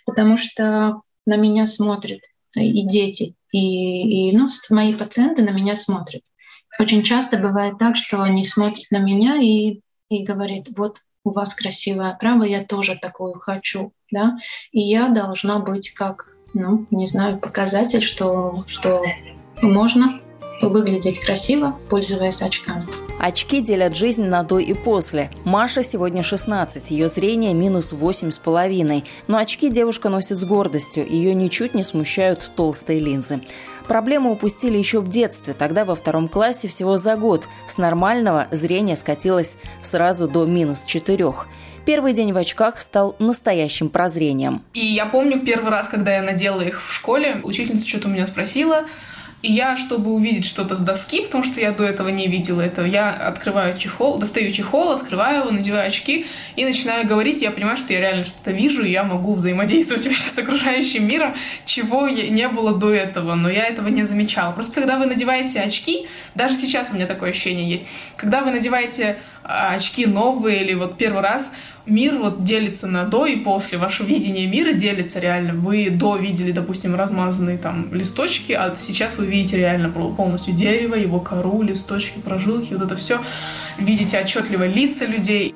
потому 0.05 0.37
что 0.37 1.01
на 1.25 1.37
меня 1.37 1.65
смотрят 1.67 2.19
и 2.53 2.85
дети, 2.85 3.35
и, 3.51 4.29
и 4.29 4.37
ну, 4.37 4.49
мои 4.69 4.93
пациенты 4.93 5.41
на 5.43 5.51
меня 5.51 5.75
смотрят. 5.77 6.21
Очень 6.79 7.03
часто 7.03 7.37
бывает 7.37 7.77
так, 7.79 7.95
что 7.95 8.21
они 8.21 8.43
смотрят 8.45 8.85
на 8.91 8.97
меня 8.97 9.41
и 9.41 9.79
и 10.09 10.23
говорит, 10.23 10.67
вот 10.75 10.99
у 11.25 11.31
вас 11.31 11.53
красивая 11.53 12.11
оправа, 12.11 12.43
я 12.43 12.63
тоже 12.63 12.97
такую 13.01 13.33
хочу, 13.33 13.91
да, 14.11 14.38
и 14.71 14.79
я 14.79 15.09
должна 15.09 15.59
быть 15.59 15.89
как, 15.89 16.38
ну, 16.53 16.85
не 16.91 17.07
знаю, 17.07 17.39
показатель, 17.39 18.01
что, 18.01 18.63
что 18.67 19.01
можно 19.61 20.21
выглядеть 20.61 21.19
красиво, 21.19 21.75
пользуясь 21.89 22.41
очками. 22.41 22.85
Очки 23.19 23.61
делят 23.61 23.95
жизнь 23.95 24.23
на 24.23 24.43
до 24.43 24.59
и 24.59 24.73
после. 24.73 25.29
Маша 25.43 25.83
сегодня 25.83 26.23
16, 26.23 26.91
ее 26.91 27.07
зрение 27.07 27.53
минус 27.53 27.93
8,5. 27.93 29.03
Но 29.27 29.38
очки 29.38 29.69
девушка 29.69 30.09
носит 30.09 30.38
с 30.39 30.43
гордостью, 30.43 31.07
ее 31.07 31.33
ничуть 31.33 31.73
не 31.73 31.83
смущают 31.83 32.51
толстые 32.55 32.99
линзы. 32.99 33.41
Проблему 33.87 34.31
упустили 34.31 34.77
еще 34.77 34.99
в 34.99 35.09
детстве, 35.09 35.53
тогда 35.53 35.85
во 35.85 35.95
втором 35.95 36.27
классе 36.27 36.67
всего 36.67 36.97
за 36.97 37.15
год. 37.15 37.47
С 37.67 37.77
нормального 37.77 38.47
зрение 38.51 38.95
скатилось 38.95 39.57
сразу 39.81 40.27
до 40.27 40.45
минус 40.45 40.83
4. 40.85 41.33
Первый 41.85 42.13
день 42.13 42.33
в 42.33 42.37
очках 42.37 42.79
стал 42.79 43.15
настоящим 43.19 43.89
прозрением. 43.89 44.63
И 44.73 44.83
я 44.83 45.05
помню 45.05 45.39
первый 45.39 45.69
раз, 45.69 45.87
когда 45.87 46.15
я 46.15 46.23
надела 46.23 46.61
их 46.61 46.81
в 46.81 46.91
школе, 46.91 47.41
учительница 47.43 47.87
что-то 47.87 48.07
у 48.07 48.11
меня 48.11 48.25
спросила, 48.25 48.85
и 49.45 49.51
я, 49.51 49.77
чтобы 49.77 50.12
увидеть 50.12 50.45
что-то 50.45 50.75
с 50.75 50.81
доски, 50.81 51.21
потому 51.21 51.43
что 51.43 51.62
я 51.62 51.71
до 51.71 51.84
этого 51.84 52.10
не 52.10 52.27
видела 52.27 52.62
этого, 52.62 52.86
я 52.86 53.12
открываю 53.12 53.77
чехол, 53.77 54.17
достаю 54.17 54.51
чехол, 54.51 54.91
открываю 54.91 55.41
его, 55.41 55.51
надеваю 55.51 55.88
очки 55.88 56.25
и 56.55 56.65
начинаю 56.65 57.08
говорить. 57.08 57.43
Я 57.43 57.51
понимаю, 57.51 57.77
что 57.77 57.93
я 57.93 57.99
реально 57.99 58.25
что-то 58.25 58.49
вижу, 58.49 58.84
и 58.84 58.89
я 58.89 59.03
могу 59.03 59.36
взаимодействовать 59.36 60.05
вообще 60.08 60.29
с 60.29 60.38
окружающим 60.38 61.08
миром, 61.08 61.36
чего 61.65 62.10
не 62.10 62.47
было 62.47 62.75
до 62.75 62.91
этого, 62.91 63.36
но 63.36 63.47
я 63.47 63.67
этого 63.67 63.88
не 63.89 64.03
замечала. 64.05 64.51
Просто 64.51 64.73
когда 64.73 64.97
вы 64.97 65.05
надеваете 65.05 65.62
очки, 65.62 66.08
даже 66.34 66.55
сейчас 66.55 66.91
у 66.91 66.95
меня 66.95 67.05
такое 67.05 67.29
ощущение 67.29 67.69
есть, 67.69 67.86
когда 68.17 68.41
вы 68.41 68.49
надеваете 68.49 69.17
очки 69.45 70.05
новые 70.05 70.63
или 70.63 70.73
вот 70.73 70.97
первый 70.97 71.21
раз, 71.21 71.53
мир 71.86 72.17
вот 72.17 72.43
делится 72.43 72.88
на 72.88 73.05
до 73.05 73.25
и 73.25 73.38
после. 73.38 73.77
Ваше 73.77 74.03
видение 74.03 74.47
мира 74.47 74.73
делится 74.73 75.19
реально. 75.19 75.53
Вы 75.53 75.89
до 75.89 76.15
видели, 76.15 76.51
допустим, 76.51 76.95
размазанные 76.95 77.58
там 77.58 77.93
листочки, 77.93 78.53
а 78.53 78.76
сейчас 78.78 79.17
вы 79.17 79.26
видите 79.26 79.57
реально 79.57 79.89
полностью 79.89 80.53
дерево, 80.53 80.95
его 80.95 81.19
кору, 81.19 81.61
листочки, 81.61 82.19
прожилки, 82.19 82.74
вот 82.74 82.84
это 82.84 82.95
все. 82.95 83.19
Видите 83.78 84.19
отчетливо 84.19 84.65
лица 84.65 85.05
людей. 85.05 85.53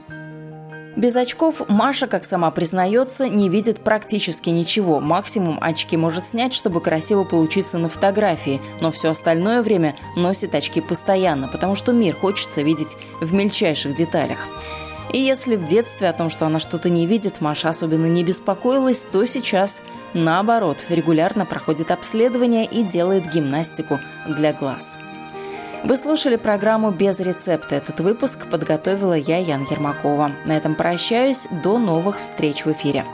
Без 1.00 1.16
очков 1.16 1.62
Маша, 1.70 2.08
как 2.08 2.26
сама 2.26 2.52
признается, 2.52 3.30
не 3.30 3.48
видит 3.48 3.80
практически 3.80 4.50
ничего. 4.50 5.00
Максимум 5.00 5.58
очки 5.62 5.96
может 5.96 6.26
снять, 6.26 6.54
чтобы 6.54 6.82
красиво 6.82 7.24
получиться 7.24 7.78
на 7.78 7.88
фотографии, 7.88 8.60
но 8.82 8.92
все 8.92 9.12
остальное 9.12 9.62
время 9.62 9.96
носит 10.18 10.54
очки 10.56 10.82
постоянно, 10.82 11.48
потому 11.48 11.76
что 11.76 11.94
мир 11.94 12.18
хочется 12.18 12.64
видеть 12.64 12.98
в 13.22 13.34
мельчайших 13.34 13.96
деталях. 13.96 14.40
И 15.14 15.22
если 15.22 15.56
в 15.56 15.66
детстве 15.66 16.10
о 16.10 16.14
том, 16.14 16.30
что 16.30 16.46
она 16.46 16.60
что-то 16.60 16.90
не 16.90 17.08
видит, 17.08 17.40
Маша 17.40 17.70
особенно 17.70 18.08
не 18.08 18.26
беспокоилась, 18.26 19.06
то 19.10 19.26
сейчас, 19.26 19.82
наоборот, 20.14 20.86
регулярно 20.90 21.46
проходит 21.46 21.92
обследование 21.92 22.66
и 22.66 22.84
делает 22.84 23.32
гимнастику 23.32 24.02
для 24.28 24.52
глаз. 24.52 24.98
Вы 25.84 25.96
слушали 25.96 26.36
программу 26.36 26.92
«Без 26.92 27.20
рецепта». 27.22 27.76
Этот 27.76 28.02
выпуск 28.02 28.48
подготовила 28.52 29.14
я, 29.14 29.38
Ян 29.38 29.66
Ермакова. 29.70 30.32
На 30.46 30.58
этом 30.58 30.76
прощаюсь. 30.76 31.48
До 31.64 31.78
новых 31.78 32.20
встреч 32.20 32.66
в 32.66 32.72
эфире. 32.74 33.06